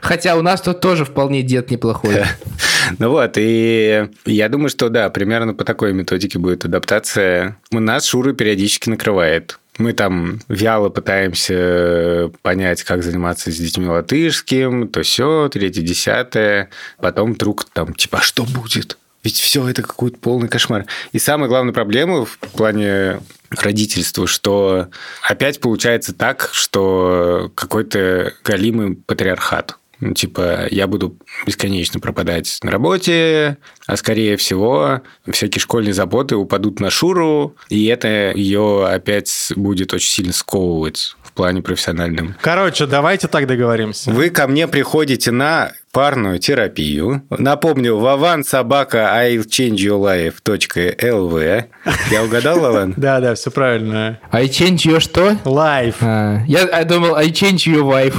Хотя 0.00 0.36
у 0.36 0.42
нас 0.42 0.60
тут 0.60 0.80
тоже 0.80 1.04
вполне 1.04 1.42
дед 1.42 1.70
неплохой. 1.70 2.24
Ну 2.98 3.10
вот, 3.10 3.34
и 3.36 4.08
я 4.24 4.48
думаю, 4.48 4.70
что 4.70 4.88
да, 4.88 5.10
примерно 5.10 5.52
по 5.52 5.64
такой 5.64 5.92
методике 5.92 6.38
будет 6.38 6.64
адаптация. 6.64 7.58
Нас 7.70 8.06
Шура 8.06 8.32
периодически 8.32 8.88
накрывает. 8.88 9.58
Мы 9.76 9.92
там 9.92 10.40
вяло 10.48 10.88
пытаемся 10.88 12.30
понять, 12.42 12.82
как 12.84 13.02
заниматься 13.02 13.52
с 13.52 13.56
детьми 13.56 13.86
латышским, 13.86 14.88
то 14.88 15.02
все, 15.02 15.48
третье, 15.48 15.82
десятое. 15.82 16.70
Потом 16.98 17.34
вдруг 17.34 17.66
там, 17.72 17.92
типа, 17.94 18.18
а 18.18 18.22
что 18.22 18.44
будет? 18.44 18.96
Ведь 19.24 19.38
все 19.38 19.68
это 19.68 19.82
какой-то 19.82 20.18
полный 20.18 20.48
кошмар. 20.48 20.86
И 21.12 21.18
самая 21.18 21.48
главная 21.48 21.72
проблема 21.72 22.24
в 22.24 22.38
плане 22.38 23.20
родительству, 23.50 24.26
что 24.26 24.88
опять 25.22 25.60
получается 25.60 26.14
так, 26.14 26.50
что 26.52 27.50
какой-то 27.54 28.32
галимый 28.44 28.94
патриархат. 28.94 29.76
Ну, 30.00 30.14
типа, 30.14 30.68
я 30.70 30.86
буду 30.86 31.16
бесконечно 31.44 31.98
пропадать 31.98 32.58
на 32.62 32.70
работе, 32.70 33.58
а 33.86 33.96
скорее 33.96 34.36
всего 34.36 35.02
всякие 35.28 35.60
школьные 35.60 35.92
заботы 35.92 36.36
упадут 36.36 36.78
на 36.78 36.88
Шуру, 36.88 37.56
и 37.68 37.86
это 37.86 38.30
ее 38.32 38.86
опять 38.86 39.52
будет 39.56 39.92
очень 39.92 40.08
сильно 40.08 40.32
сковывать 40.32 41.16
в 41.24 41.32
плане 41.32 41.62
профессиональном. 41.62 42.36
Короче, 42.40 42.86
давайте 42.86 43.26
так 43.26 43.48
договоримся. 43.48 44.12
Вы 44.12 44.30
ко 44.30 44.46
мне 44.46 44.68
приходите 44.68 45.32
на 45.32 45.72
парную 45.98 46.38
терапию. 46.38 47.22
Напомню, 47.28 47.96
Вован 47.96 48.44
собака 48.44 48.98
I'll 49.20 49.44
change 49.44 49.78
your 49.78 49.98
life.lv. 50.00 51.64
Я 52.12 52.22
угадал, 52.22 52.60
Вован? 52.60 52.94
Да, 52.96 53.18
да, 53.18 53.34
все 53.34 53.50
правильно. 53.50 54.20
I 54.30 54.46
change 54.46 54.86
your 54.86 55.00
что? 55.00 55.36
Life. 55.44 55.96
А, 56.00 56.44
я, 56.46 56.84
думал, 56.84 57.16
I 57.16 57.30
change 57.30 57.66
your 57.66 57.82
wife. 57.82 58.14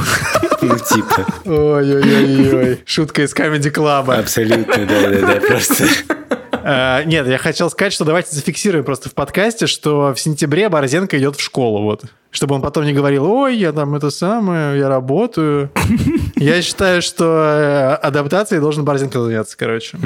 Ну, 0.61 0.75
типа. 0.77 1.25
Ой-ой-ой. 1.45 2.81
Шутка 2.85 3.21
из 3.21 3.33
Comedy 3.33 3.73
Club. 3.73 4.13
Абсолютно, 4.13 4.85
да-да-да, 4.85 5.39
просто... 5.39 5.85
А, 6.51 7.03
Нет, 7.05 7.27
я 7.27 7.37
хотел 7.37 7.69
сказать, 7.69 7.93
что 7.93 8.03
давайте 8.03 8.35
зафиксируем 8.35 8.83
просто 8.83 9.07
в 9.07 9.13
подкасте, 9.13 9.67
что 9.67 10.13
в 10.13 10.19
сентябре 10.19 10.67
Борзенко 10.67 11.17
идет 11.17 11.37
в 11.37 11.41
школу, 11.41 11.83
вот. 11.83 12.03
Чтобы 12.29 12.55
он 12.55 12.61
потом 12.61 12.83
не 12.83 12.91
говорил, 12.91 13.25
ой, 13.25 13.55
я 13.55 13.71
там 13.71 13.95
это 13.95 14.09
самое, 14.09 14.77
я 14.77 14.89
работаю. 14.89 15.71
Я 16.39 16.62
считаю, 16.62 17.02
что 17.02 17.25
э, 17.25 17.93
адаптацией 18.06 18.62
должен 18.62 18.86
Борзенко 18.86 19.21
заняться, 19.21 19.58
короче. 19.58 19.97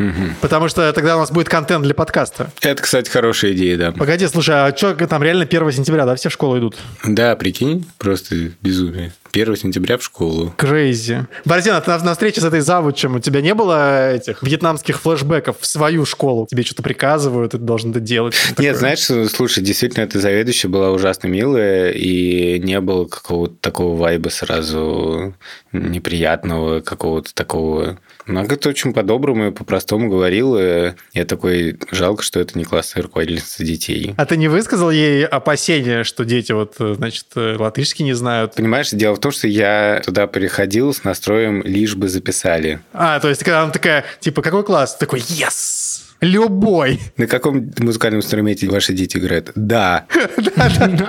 Потому 0.42 0.68
что 0.68 0.92
тогда 0.94 1.16
у 1.16 1.20
нас 1.20 1.32
будет 1.32 1.50
контент 1.50 1.84
для 1.84 1.94
подкаста. 1.94 2.52
Это, 2.62 2.82
кстати, 2.82 3.10
хорошая 3.10 3.54
идея, 3.54 3.78
да. 3.78 3.92
Погоди, 3.92 4.28
слушай, 4.28 4.56
а 4.56 4.76
что 4.76 4.94
там 4.96 5.22
реально 5.24 5.44
1 5.44 5.72
сентября, 5.72 6.06
да, 6.06 6.16
все 6.16 6.30
в 6.30 6.34
школу 6.34 6.58
идут? 6.58 6.78
Да, 7.06 7.36
прикинь, 7.36 7.86
просто 7.98 8.36
безумие. 8.62 9.14
1 9.34 9.56
сентября 9.56 9.98
в 9.98 10.04
школу. 10.04 10.54
Крейзи. 10.58 11.26
Борзен, 11.44 11.74
а 11.74 11.82
ты 11.82 11.90
на, 11.90 11.98
на 11.98 12.12
встрече 12.12 12.40
с 12.40 12.44
этой 12.44 12.60
завучем, 12.60 13.16
у 13.16 13.20
тебя 13.20 13.42
не 13.42 13.56
было 13.56 14.14
этих 14.14 14.44
вьетнамских 14.44 15.02
флешбеков 15.02 15.58
в 15.60 15.66
свою 15.66 16.06
школу? 16.06 16.48
Тебе 16.50 16.62
что-то 16.64 16.84
приказывают, 16.84 17.54
ты 17.54 17.58
должен 17.58 17.92
это 17.92 18.00
делать? 18.00 18.36
Нет, 18.50 18.56
такое? 18.56 18.74
знаешь, 18.76 19.32
слушай, 19.32 19.64
действительно, 19.64 20.04
эта 20.04 20.20
заведующая 20.20 20.70
была 20.70 20.92
ужасно 20.92 21.28
милая, 21.28 21.92
и 21.92 22.60
не 22.60 22.80
было 22.80 23.06
какого-то 23.06 23.56
такого 23.60 23.98
вайба 23.98 24.30
сразу 24.30 25.34
неприятного, 25.72 26.82
какого-то 26.82 27.34
такого... 27.34 28.00
Она 28.26 28.46
как-то 28.46 28.70
очень 28.70 28.94
по-доброму 28.94 29.48
и 29.48 29.52
по-простому 29.52 30.10
говорила. 30.10 30.96
Я 31.14 31.26
такой, 31.26 31.78
жалко, 31.92 32.24
что 32.24 32.40
это 32.40 32.58
не 32.58 32.64
классная 32.64 33.04
руководительница 33.04 33.66
детей. 33.66 34.14
А 34.16 34.26
ты 34.26 34.38
не 34.38 34.48
высказал 34.48 34.92
ей 34.92 35.26
опасения, 35.26 36.04
что 36.04 36.24
дети 36.24 36.52
вот, 36.52 36.76
э, 36.80 36.94
значит, 36.96 37.26
э, 37.36 37.58
латышский 37.60 38.06
не 38.06 38.14
знают? 38.14 38.56
Понимаешь, 38.56 38.92
дело 38.92 39.16
в 39.16 39.20
том, 39.24 39.32
что 39.32 39.48
я 39.48 40.02
туда 40.06 40.28
приходил 40.28 40.94
с 40.94 41.04
настроем 41.04 41.64
«лишь 41.64 41.96
бы 41.96 42.10
записали». 42.10 42.82
А, 42.94 43.20
то 43.20 43.30
есть, 43.30 43.44
когда 43.44 43.64
она 43.64 43.72
такая, 43.72 44.04
типа, 44.20 44.42
какой 44.42 44.64
класс? 44.64 44.96
Такой, 44.98 45.20
yes! 45.20 45.93
Любой! 46.24 47.00
На 47.18 47.28
каком 47.28 47.72
музыкальном 47.80 48.22
инструменте 48.22 48.70
ваши 48.70 48.94
дети 48.94 49.18
играют? 49.18 49.52
Да. 49.56 50.06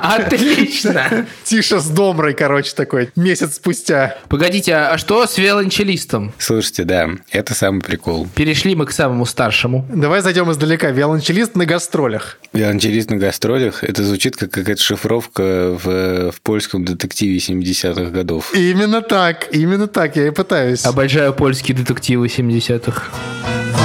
Отлично. 0.03 1.27
Тише 1.45 1.81
с 1.81 1.89
домрой, 1.89 2.35
короче, 2.35 2.73
такой, 2.75 3.11
месяц 3.17 3.57
спустя. 3.57 4.17
Погодите, 4.29 4.75
а 4.75 4.95
а 4.95 4.99
что 4.99 5.27
с 5.27 5.39
виолончелистом? 5.39 6.33
Слушайте, 6.39 6.85
да, 6.85 7.11
это 7.33 7.53
самый 7.53 7.81
прикол. 7.81 8.29
Перешли 8.33 8.77
мы 8.77 8.87
к 8.87 8.93
самому 8.93 9.27
старшему. 9.27 9.85
Давай 9.93 10.21
зайдем 10.21 10.49
издалека. 10.53 10.93
Виолончелист 10.93 11.57
на 11.57 11.67
гастролях. 11.67 12.39
Виолончелист 12.53 13.11
на 13.11 13.17
гастролях, 13.17 13.83
это 13.83 14.05
звучит 14.05 14.37
как 14.37 14.53
какая-то 14.53 14.81
шифровка 14.81 15.77
в, 15.83 16.31
в 16.31 16.41
польском 16.43 16.85
детективе 16.85 17.39
70-х 17.39 18.11
годов. 18.13 18.55
Именно 18.55 19.03
так, 19.03 19.49
именно 19.51 19.89
так, 19.89 20.15
я 20.15 20.29
и 20.29 20.31
пытаюсь. 20.31 20.87
Обожаю 20.87 21.35
польские 21.35 21.77
детективы 21.77 22.29
70-х. 22.29 23.11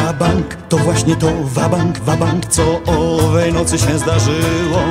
Wabank, 0.10 0.56
to 0.70 0.78
właśnie 0.78 1.16
to 1.16 1.32
wabank, 1.44 2.00
wabank, 2.00 2.46
co 2.46 2.82
owej 2.86 3.54
nocy 3.54 3.78
się 3.78 3.98
zdarzyło. 3.98 4.84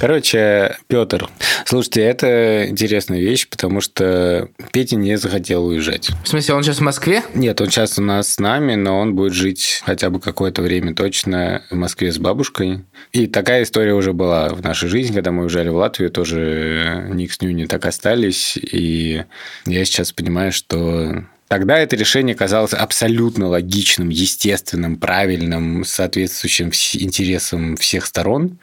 Короче, 0.00 0.76
Петр, 0.88 1.28
слушайте, 1.64 2.02
это 2.02 2.66
интересная 2.68 3.20
вещь, 3.20 3.48
потому 3.48 3.80
что 3.80 4.48
Петя 4.72 4.96
не 4.96 5.16
захотел 5.16 5.66
уезжать. 5.66 6.10
В 6.22 6.28
смысле, 6.28 6.54
он 6.54 6.62
сейчас 6.62 6.78
в 6.78 6.82
Москве? 6.82 7.22
Нет, 7.34 7.60
он 7.62 7.70
сейчас 7.70 7.98
у 7.98 8.02
нас 8.02 8.34
с 8.34 8.38
нами, 8.38 8.74
но 8.74 8.98
он 8.98 9.14
будет 9.14 9.32
жить 9.32 9.82
хотя 9.86 10.10
бы 10.10 10.20
какое-то 10.20 10.60
время 10.60 10.94
точно 10.94 11.62
в 11.70 11.74
Москве 11.74 12.12
с 12.12 12.18
бабушкой. 12.18 12.84
И 13.12 13.26
такая 13.26 13.62
история 13.62 13.94
уже 13.94 14.12
была 14.12 14.50
в 14.50 14.62
нашей 14.62 14.90
жизни, 14.90 15.14
когда 15.14 15.30
мы 15.30 15.44
уезжали 15.44 15.70
в 15.70 15.76
Латвию, 15.76 16.10
тоже 16.10 17.06
Ник 17.08 17.32
с 17.32 17.40
Нюни 17.40 17.64
так 17.64 17.86
остались. 17.86 18.58
И 18.58 19.24
я 19.64 19.84
сейчас 19.86 20.12
понимаю, 20.12 20.52
что 20.52 21.24
Тогда 21.48 21.78
это 21.78 21.96
решение 21.96 22.34
казалось 22.34 22.74
абсолютно 22.74 23.48
логичным, 23.48 24.10
естественным, 24.10 24.96
правильным, 24.96 25.84
соответствующим 25.84 26.68
интересам 26.68 27.76
всех 27.76 28.04
сторон, 28.06 28.58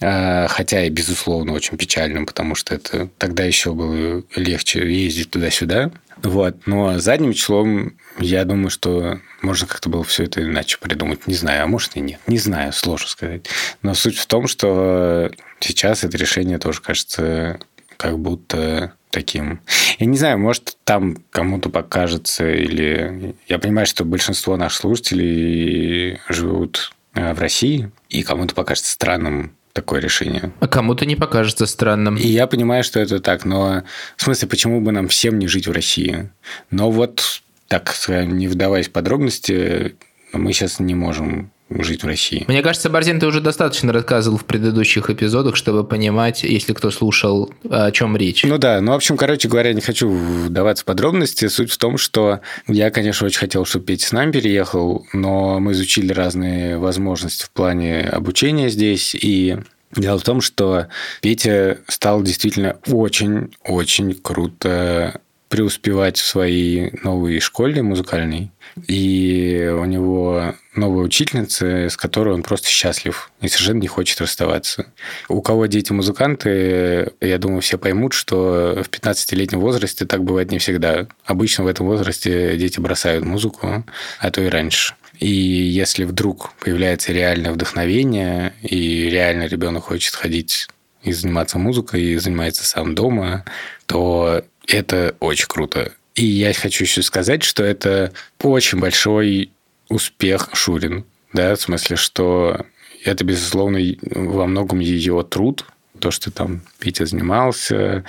А, 0.00 0.46
хотя 0.48 0.84
и, 0.84 0.90
безусловно, 0.90 1.52
очень 1.52 1.76
печальным, 1.76 2.24
потому 2.24 2.54
что 2.54 2.76
это 2.76 3.08
тогда 3.18 3.42
еще 3.42 3.72
было 3.72 4.22
легче 4.36 4.80
ездить 4.88 5.30
туда-сюда. 5.30 5.90
Вот. 6.22 6.66
Но 6.66 7.00
задним 7.00 7.32
числом 7.32 7.96
я 8.20 8.44
думаю, 8.44 8.70
что 8.70 9.20
можно 9.42 9.66
как-то 9.66 9.88
было 9.88 10.04
все 10.04 10.24
это 10.24 10.42
иначе 10.42 10.78
придумать. 10.80 11.26
Не 11.26 11.34
знаю, 11.34 11.64
а 11.64 11.66
может 11.66 11.96
и 11.96 12.00
нет. 12.00 12.20
Не 12.28 12.38
знаю, 12.38 12.72
сложно 12.72 13.08
сказать. 13.08 13.46
Но 13.82 13.94
суть 13.94 14.18
в 14.18 14.26
том, 14.26 14.46
что 14.46 15.30
сейчас 15.58 16.04
это 16.04 16.16
решение 16.16 16.58
тоже 16.58 16.80
кажется 16.80 17.58
как 17.96 18.18
будто 18.18 18.92
таким. 19.10 19.60
Я 19.98 20.06
не 20.06 20.16
знаю, 20.16 20.38
может, 20.38 20.76
там 20.84 21.18
кому-то 21.30 21.70
покажется, 21.70 22.48
или... 22.48 23.34
Я 23.48 23.58
понимаю, 23.58 23.86
что 23.86 24.04
большинство 24.04 24.56
наших 24.56 24.80
слушателей 24.80 26.20
живут 26.28 26.92
э, 27.14 27.34
в 27.34 27.40
России, 27.40 27.90
и 28.08 28.22
кому-то 28.22 28.54
покажется 28.54 28.92
странным 28.92 29.56
такое 29.72 30.00
решение. 30.00 30.52
А 30.60 30.68
кому-то 30.68 31.04
не 31.04 31.16
покажется 31.16 31.66
странным. 31.66 32.16
И 32.16 32.26
я 32.26 32.46
понимаю, 32.46 32.84
что 32.84 33.00
это 33.00 33.20
так, 33.20 33.44
но 33.44 33.82
в 34.16 34.22
смысле, 34.22 34.48
почему 34.48 34.80
бы 34.80 34.92
нам 34.92 35.08
всем 35.08 35.38
не 35.38 35.48
жить 35.48 35.66
в 35.66 35.72
России? 35.72 36.30
Но 36.70 36.90
вот, 36.90 37.42
так 37.66 37.92
не 38.08 38.48
вдаваясь 38.48 38.88
в 38.88 38.92
подробности, 38.92 39.96
мы 40.32 40.52
сейчас 40.52 40.80
не 40.80 40.94
можем 40.94 41.50
жить 41.70 42.02
в 42.02 42.06
России. 42.06 42.44
Мне 42.48 42.62
кажется, 42.62 42.90
Борзин, 42.90 43.20
ты 43.20 43.26
уже 43.26 43.40
достаточно 43.40 43.92
рассказывал 43.92 44.38
в 44.38 44.44
предыдущих 44.44 45.10
эпизодах, 45.10 45.56
чтобы 45.56 45.84
понимать, 45.84 46.42
если 46.42 46.72
кто 46.72 46.90
слушал, 46.90 47.52
о 47.68 47.90
чем 47.90 48.16
речь. 48.16 48.44
Ну 48.44 48.58
да, 48.58 48.80
ну, 48.80 48.92
в 48.92 48.96
общем, 48.96 49.16
короче 49.16 49.48
говоря, 49.48 49.72
не 49.72 49.80
хочу 49.80 50.08
вдаваться 50.08 50.82
в 50.82 50.86
подробности. 50.86 51.48
Суть 51.48 51.70
в 51.70 51.78
том, 51.78 51.98
что 51.98 52.40
я, 52.66 52.90
конечно, 52.90 53.26
очень 53.26 53.40
хотел, 53.40 53.64
чтобы 53.64 53.86
Петя 53.86 54.06
с 54.06 54.12
нами 54.12 54.32
переехал, 54.32 55.06
но 55.12 55.60
мы 55.60 55.72
изучили 55.72 56.12
разные 56.12 56.78
возможности 56.78 57.44
в 57.44 57.50
плане 57.50 58.00
обучения 58.00 58.68
здесь, 58.68 59.14
и 59.14 59.56
Дело 59.96 60.18
в 60.18 60.22
том, 60.22 60.40
что 60.42 60.88
Петя 61.22 61.78
стал 61.88 62.22
действительно 62.22 62.76
очень-очень 62.86 64.14
круто 64.14 65.20
преуспевать 65.48 66.18
в 66.18 66.24
своей 66.24 66.92
новой 67.02 67.40
школе 67.40 67.82
музыкальной. 67.82 68.50
И 68.86 69.70
у 69.72 69.84
него 69.84 70.54
новая 70.74 71.04
учительница, 71.04 71.88
с 71.88 71.96
которой 71.96 72.34
он 72.34 72.42
просто 72.42 72.68
счастлив 72.68 73.30
и 73.40 73.48
совершенно 73.48 73.80
не 73.80 73.88
хочет 73.88 74.20
расставаться. 74.20 74.86
У 75.28 75.40
кого 75.42 75.66
дети 75.66 75.92
музыканты, 75.92 77.12
я 77.20 77.38
думаю, 77.38 77.60
все 77.60 77.78
поймут, 77.78 78.12
что 78.12 78.82
в 78.84 78.88
15-летнем 78.90 79.60
возрасте 79.60 80.04
так 80.06 80.22
бывает 80.22 80.50
не 80.50 80.58
всегда. 80.58 81.06
Обычно 81.24 81.64
в 81.64 81.66
этом 81.68 81.86
возрасте 81.86 82.56
дети 82.56 82.78
бросают 82.78 83.24
музыку, 83.24 83.84
а 84.20 84.30
то 84.30 84.42
и 84.42 84.48
раньше. 84.48 84.94
И 85.18 85.28
если 85.28 86.04
вдруг 86.04 86.52
появляется 86.60 87.12
реальное 87.12 87.52
вдохновение, 87.52 88.52
и 88.62 89.08
реально 89.10 89.46
ребенок 89.46 89.84
хочет 89.84 90.14
ходить 90.14 90.68
и 91.02 91.12
заниматься 91.12 91.58
музыкой, 91.58 92.02
и 92.02 92.16
занимается 92.16 92.64
сам 92.64 92.94
дома, 92.94 93.44
то 93.86 94.44
это 94.68 95.16
очень 95.20 95.46
круто. 95.46 95.92
И 96.14 96.24
я 96.24 96.52
хочу 96.52 96.84
еще 96.84 97.02
сказать, 97.02 97.42
что 97.42 97.64
это 97.64 98.12
очень 98.40 98.78
большой 98.78 99.50
успех 99.88 100.50
Шурин. 100.52 101.04
Да, 101.32 101.54
в 101.54 101.60
смысле, 101.60 101.96
что 101.96 102.66
это, 103.04 103.24
безусловно, 103.24 103.78
во 104.02 104.46
многом 104.46 104.80
ее 104.80 105.24
труд, 105.28 105.64
то, 105.98 106.10
что 106.10 106.30
там 106.30 106.62
Петя 106.78 107.06
занимался, 107.06 108.04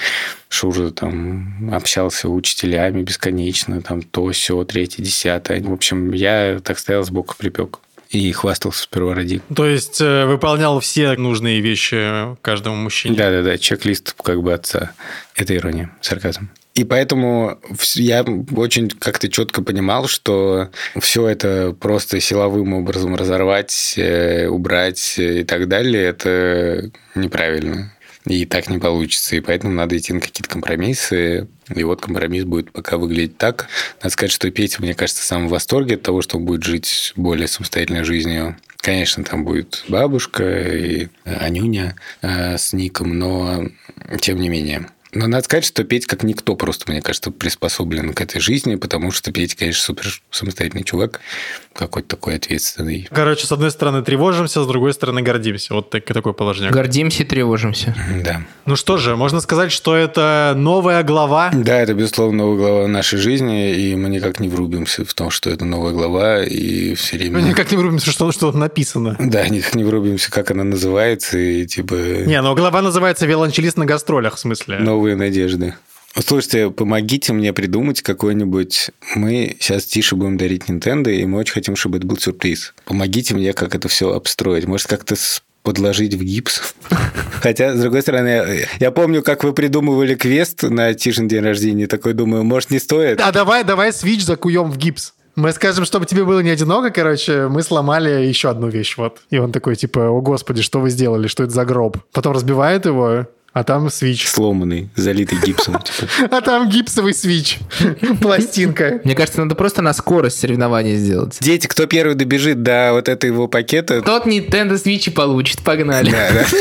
Шура 0.48 0.92
там 0.92 1.74
общался 1.74 2.30
учителями 2.30 3.02
бесконечно, 3.02 3.82
там 3.82 4.02
то, 4.02 4.30
все, 4.32 4.64
третье, 4.64 5.04
десятое. 5.04 5.62
В 5.62 5.74
общем, 5.74 6.14
я 6.14 6.60
так 6.64 6.80
стоял 6.80 7.04
сбоку 7.04 7.36
припек 7.38 7.80
и 8.10 8.32
хвастался 8.32 8.84
сперва 8.84 9.14
ради. 9.14 9.42
То 9.56 9.68
есть 9.68 10.02
э, 10.02 10.26
выполнял 10.26 10.80
все 10.80 11.16
нужные 11.16 11.62
вещи 11.62 12.36
каждому 12.42 12.76
мужчине. 12.76 13.16
Да-да-да, 13.16 13.58
чек-лист 13.58 14.16
как 14.24 14.42
бы 14.42 14.54
отца. 14.54 14.94
Это 15.36 15.56
ирония, 15.56 15.92
сарказм. 16.02 16.50
И 16.74 16.84
поэтому 16.84 17.60
я 17.96 18.24
очень 18.56 18.90
как-то 18.90 19.28
четко 19.28 19.62
понимал, 19.62 20.08
что 20.08 20.70
все 21.00 21.28
это 21.28 21.76
просто 21.80 22.20
силовым 22.20 22.74
образом 22.74 23.16
разорвать, 23.16 23.96
э, 23.98 24.48
убрать 24.48 25.16
и 25.18 25.44
так 25.44 25.68
далее, 25.68 26.04
это 26.04 26.90
неправильно. 27.16 27.92
И 28.26 28.46
так 28.46 28.70
не 28.70 28.78
получится. 28.78 29.36
И 29.36 29.40
поэтому 29.40 29.74
надо 29.74 29.98
идти 29.98 30.14
на 30.14 30.20
какие-то 30.20 30.50
компромиссы. 30.50 31.48
И 31.74 31.84
вот 31.84 32.02
компромисс 32.02 32.44
будет 32.44 32.72
пока 32.72 32.98
выглядеть 32.98 33.38
так. 33.38 33.68
Надо 34.02 34.12
сказать, 34.12 34.32
что 34.32 34.52
Петя, 34.52 34.82
мне 34.82 34.94
кажется, 34.94 35.24
сам 35.24 35.48
в 35.48 35.52
восторге 35.52 35.96
от 35.96 36.02
того, 36.02 36.22
что 36.22 36.38
он 36.38 36.46
будет 36.46 36.64
жить 36.64 37.14
более 37.16 37.48
самостоятельной 37.48 38.04
жизнью. 38.04 38.58
Конечно, 38.78 39.24
там 39.24 39.44
будет 39.44 39.84
бабушка 39.88 40.44
и 40.44 41.10
Анюня 41.26 41.96
э, 42.22 42.58
с 42.58 42.74
ником, 42.74 43.18
но 43.20 43.68
тем 44.22 44.40
не 44.40 44.50
менее. 44.50 44.88
Но 45.12 45.28
надо 45.28 45.44
сказать, 45.44 45.66
что 45.66 45.84
Петь 45.84 46.06
как 46.06 46.24
никто 46.24 46.56
просто, 46.56 46.92
мне 46.92 47.02
кажется, 47.02 47.32
приспособлен 47.32 48.14
к 48.14 48.22
этой 48.22 48.40
жизни, 48.40 48.76
потому 48.76 49.12
что 49.12 49.32
Петь, 49.32 49.56
конечно, 49.56 49.82
супер 49.82 50.22
самостоятельный 50.30 50.84
чувак, 50.84 51.20
какой-то 51.74 52.10
такой 52.10 52.36
ответственный. 52.36 53.08
Короче, 53.12 53.48
с 53.48 53.52
одной 53.52 53.72
стороны 53.72 54.04
тревожимся, 54.04 54.64
с 54.64 54.68
другой 54.68 54.94
стороны 54.94 55.22
гордимся. 55.22 55.74
Вот 55.74 55.90
так- 55.90 56.06
такое 56.06 56.34
положение. 56.34 56.72
Гордимся 56.72 57.24
и 57.24 57.26
тревожимся. 57.26 57.96
Да. 58.24 58.42
Ну 58.66 58.76
что 58.76 58.98
же, 58.98 59.16
можно 59.16 59.40
сказать, 59.40 59.72
что 59.72 59.96
это 59.96 60.54
новая 60.56 61.04
глава. 61.04 61.52
Да, 61.54 61.80
это, 61.80 61.94
безусловно, 61.94 62.40
новая 62.40 62.58
глава 62.58 62.88
нашей 62.88 63.18
жизни, 63.18 63.74
и 63.76 63.96
мы 63.96 64.10
никак 64.10 64.40
не 64.40 64.50
врубимся 64.50 65.06
в 65.06 65.14
том, 65.14 65.30
что 65.32 65.50
это 65.50 65.66
новая 65.66 65.94
глава, 65.94 66.44
и 66.44 66.94
все 66.96 67.18
время... 67.18 67.40
Мы 67.40 67.48
никак 67.50 67.72
не 67.72 67.78
врубимся, 67.78 68.12
что, 68.12 68.32
что 68.32 68.52
написано. 68.52 69.16
Да, 69.20 69.48
никак 69.48 69.76
не 69.76 69.84
врубимся, 69.84 70.30
как 70.32 70.52
она 70.52 70.64
называется, 70.64 71.38
и 71.38 71.66
типа 71.66 71.94
Не, 71.94 72.42
ну 72.42 72.54
глава 72.56 72.82
называется 72.82 73.26
«Виолончелист 73.26 73.78
на 73.78 73.86
гастролях», 73.86 74.36
в 74.36 74.40
смысле. 74.40 74.80
Новые 75.00 75.16
надежды. 75.16 75.76
Слушайте, 76.26 76.72
помогите 76.72 77.32
мне 77.32 77.54
придумать 77.54 78.02
какой-нибудь... 78.02 78.92
Мы 79.16 79.56
сейчас 79.62 79.86
тише 79.86 80.18
будем 80.18 80.38
дарить 80.38 80.64
Nintendo, 80.68 81.10
и 81.10 81.26
мы 81.26 81.38
очень 81.38 81.54
хотим, 81.54 81.78
чтобы 81.78 82.00
это 82.00 82.08
был 82.08 82.18
сюрприз. 82.18 82.74
Помогите 82.84 83.34
мне, 83.34 83.54
как 83.54 83.76
это 83.76 83.88
все 83.88 84.12
обстроить. 84.12 84.66
Может, 84.66 84.88
как-то 84.88 85.16
подложить 85.64 86.16
в 86.16 86.22
гипс. 86.22 86.76
Хотя, 87.42 87.76
с 87.76 87.80
другой 87.80 88.02
стороны, 88.02 88.68
я 88.82 88.92
помню, 88.92 89.24
как 89.24 89.46
вы 89.46 89.54
придумывали 89.54 90.16
квест 90.16 90.64
на 90.64 90.94
Тишин 90.94 91.30
день 91.30 91.44
рождения. 91.44 91.88
Такой 91.88 92.12
думаю, 92.12 92.44
может, 92.44 92.72
не 92.72 92.80
стоит? 92.80 93.22
А 93.22 93.32
давай, 93.32 93.64
давай 93.64 93.94
свич 93.94 94.26
закуем 94.26 94.70
в 94.70 94.78
гипс. 94.78 95.14
Мы 95.38 95.54
скажем, 95.54 95.86
чтобы 95.86 96.06
тебе 96.06 96.26
было 96.26 96.42
не 96.42 96.50
одиноко, 96.50 96.90
короче, 96.90 97.48
мы 97.48 97.64
сломали 97.64 98.26
еще 98.26 98.50
одну 98.50 98.68
вещь, 98.68 98.98
вот. 98.98 99.22
И 99.30 99.38
он 99.38 99.54
такой, 99.54 99.78
типа, 99.78 100.10
о 100.10 100.20
господи, 100.20 100.62
что 100.62 100.82
вы 100.82 100.90
сделали, 100.90 101.28
что 101.28 101.44
это 101.44 101.54
за 101.54 101.64
гроб? 101.64 101.98
Потом 102.12 102.34
разбивает 102.34 102.86
его, 102.86 103.28
а 103.54 103.64
там 103.64 103.90
свич. 103.90 104.28
Сломанный, 104.28 104.90
залитый 104.96 105.40
гипсом. 105.44 105.80
типа. 105.84 106.12
А 106.30 106.42
там 106.42 106.70
гипсовый 106.70 107.14
свич. 107.14 107.60
Пластинка. 108.22 109.02
Мне 109.04 109.16
кажется, 109.16 109.42
надо 109.42 109.56
просто 109.56 109.82
на 109.82 109.94
скорость 109.94 110.40
соревнования 110.40 110.96
сделать. 110.96 111.38
Дети, 111.42 111.68
кто 111.68 111.86
первый 111.88 112.16
добежит 112.16 112.64
до 112.64 112.92
вот 112.94 113.10
этого 113.10 113.32
его 113.32 113.48
пакета, 113.48 114.02
Тот 114.02 114.26
Nintendo 114.26 114.74
Switch 114.74 115.10
и 115.10 115.10
получит. 115.10 115.62
Погнали. 115.62 116.12
Да, 116.12 116.30
да. 116.34 116.46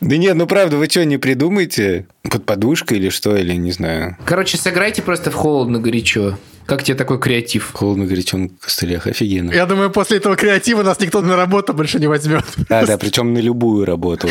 Да 0.00 0.16
нет, 0.16 0.36
ну 0.36 0.46
правда, 0.46 0.76
вы 0.76 0.86
что, 0.86 1.04
не 1.04 1.16
придумаете? 1.16 2.06
Под 2.30 2.44
подушкой 2.44 2.98
или 2.98 3.08
что, 3.08 3.36
или 3.36 3.54
не 3.54 3.72
знаю. 3.72 4.16
Короче, 4.24 4.56
сыграйте 4.56 5.02
просто 5.02 5.32
в 5.32 5.34
холодно-горячо. 5.34 6.38
Как 6.66 6.82
тебе 6.82 6.96
такой 6.96 7.20
креатив? 7.20 7.70
Холодно 7.72 8.06
горячо 8.06 8.38
на 8.38 8.48
костылях, 8.48 9.06
офигенно. 9.06 9.52
Я 9.52 9.66
думаю, 9.66 9.90
после 9.90 10.16
этого 10.16 10.36
креатива 10.36 10.82
нас 10.82 10.98
никто 11.00 11.22
на 11.22 11.36
работу 11.36 11.72
больше 11.72 12.00
не 12.00 12.08
возьмет. 12.08 12.44
Да, 12.68 12.84
да, 12.84 12.98
причем 12.98 13.32
на 13.32 13.38
любую 13.38 13.84
работу. 13.84 14.28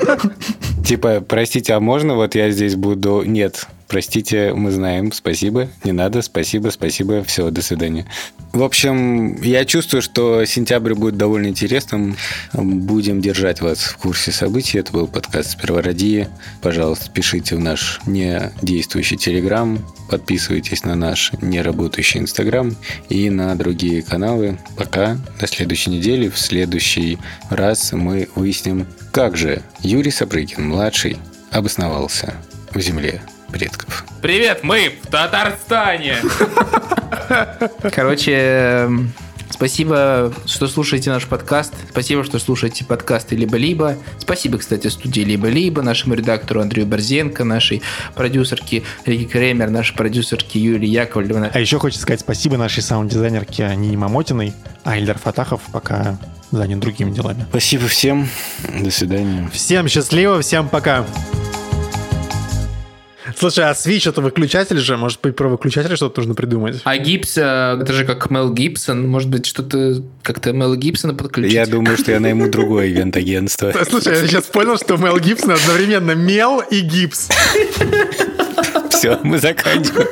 Типа, 0.86 1.20
простите, 1.26 1.72
а 1.72 1.80
можно 1.80 2.14
вот 2.14 2.34
я 2.34 2.50
здесь 2.50 2.76
буду... 2.76 3.22
Нет, 3.26 3.66
простите, 3.88 4.52
мы 4.54 4.70
знаем, 4.70 5.12
спасибо, 5.12 5.68
не 5.84 5.92
надо, 5.92 6.22
спасибо, 6.22 6.70
спасибо, 6.70 7.22
все, 7.24 7.50
до 7.50 7.62
свидания. 7.62 8.06
В 8.56 8.62
общем, 8.62 9.40
я 9.42 9.66
чувствую, 9.66 10.00
что 10.00 10.46
сентябрь 10.46 10.94
будет 10.94 11.18
довольно 11.18 11.48
интересным. 11.48 12.16
Будем 12.54 13.20
держать 13.20 13.60
вас 13.60 13.80
в 13.80 13.98
курсе 13.98 14.32
событий. 14.32 14.78
Это 14.78 14.92
был 14.92 15.08
подкаст 15.08 15.50
«Сперва 15.50 15.82
ради». 15.82 16.26
Пожалуйста, 16.62 17.10
пишите 17.10 17.56
в 17.56 17.60
наш 17.60 18.00
недействующий 18.06 19.18
Телеграм, 19.18 19.78
подписывайтесь 20.08 20.84
на 20.84 20.94
наш 20.94 21.32
неработающий 21.42 22.20
Инстаграм 22.20 22.74
и 23.10 23.28
на 23.28 23.54
другие 23.56 24.02
каналы. 24.02 24.58
Пока. 24.74 25.18
До 25.38 25.46
следующей 25.46 25.90
недели. 25.90 26.30
В 26.30 26.38
следующий 26.38 27.18
раз 27.50 27.92
мы 27.92 28.26
выясним, 28.36 28.86
как 29.12 29.36
же 29.36 29.62
Юрий 29.82 30.10
Сапрыкин, 30.10 30.66
младший, 30.66 31.18
обосновался 31.50 32.34
в 32.72 32.80
земле 32.80 33.20
предков. 33.56 34.04
Привет, 34.20 34.60
мы 34.62 34.98
в 35.02 35.06
Татарстане! 35.06 36.16
Короче, 37.90 38.32
эм, 38.32 39.12
спасибо, 39.48 40.32
что 40.44 40.68
слушаете 40.68 41.10
наш 41.10 41.24
подкаст. 41.24 41.72
Спасибо, 41.90 42.22
что 42.22 42.38
слушаете 42.38 42.84
подкасты 42.84 43.34
«Либо-либо». 43.34 43.96
Спасибо, 44.18 44.58
кстати, 44.58 44.88
студии 44.88 45.22
«Либо-либо», 45.22 45.80
нашему 45.80 46.14
редактору 46.14 46.60
Андрею 46.60 46.86
Борзенко, 46.86 47.44
нашей 47.44 47.82
продюсерке 48.14 48.82
Рике 49.06 49.24
Кремер, 49.24 49.70
нашей 49.70 49.96
продюсерке 49.96 50.60
Юлии 50.60 50.88
Яковлевна. 50.88 51.50
А 51.54 51.58
еще 51.58 51.78
хочется 51.78 52.02
сказать 52.02 52.20
спасибо 52.20 52.58
нашей 52.58 52.82
саунд-дизайнерке 52.82 53.74
Нине 53.74 53.96
Мамотиной, 53.96 54.52
а 54.84 54.98
Ильдар 54.98 55.18
Фатахов 55.18 55.62
пока 55.72 56.18
занят 56.50 56.78
другими 56.80 57.10
делами. 57.10 57.46
Спасибо 57.48 57.88
всем. 57.88 58.28
До 58.80 58.90
свидания. 58.90 59.48
Всем 59.50 59.88
счастливо, 59.88 60.42
всем 60.42 60.68
пока. 60.68 61.06
Слушай, 63.38 63.68
а 63.68 63.74
свич 63.74 64.06
это 64.06 64.20
выключатель 64.22 64.78
же? 64.78 64.96
Может 64.96 65.20
быть, 65.20 65.36
про 65.36 65.48
выключатель 65.48 65.94
что-то 65.96 66.20
нужно 66.20 66.34
придумать? 66.34 66.80
А 66.84 66.96
Гибс, 66.96 67.36
э, 67.36 67.78
это 67.80 67.92
же 67.92 68.04
как 68.04 68.30
Мел 68.30 68.52
Гибсон. 68.52 69.06
Может 69.06 69.28
быть, 69.28 69.46
что-то 69.46 70.02
как-то 70.22 70.52
Мела 70.52 70.76
Гибсона 70.76 71.14
подключить? 71.14 71.52
Я 71.52 71.66
думаю, 71.66 71.98
что 71.98 72.12
я 72.12 72.20
найму 72.20 72.50
другое 72.50 72.88
ивент-агентство. 72.88 73.72
Слушай, 73.88 74.20
я 74.20 74.26
сейчас 74.26 74.44
понял, 74.44 74.78
что 74.78 74.96
Мел 74.96 75.18
Гибсон 75.18 75.52
одновременно 75.52 76.12
мел 76.12 76.60
и 76.60 76.80
гипс. 76.80 77.28
Все, 78.90 79.18
мы 79.22 79.38
заканчиваем. 79.38 80.08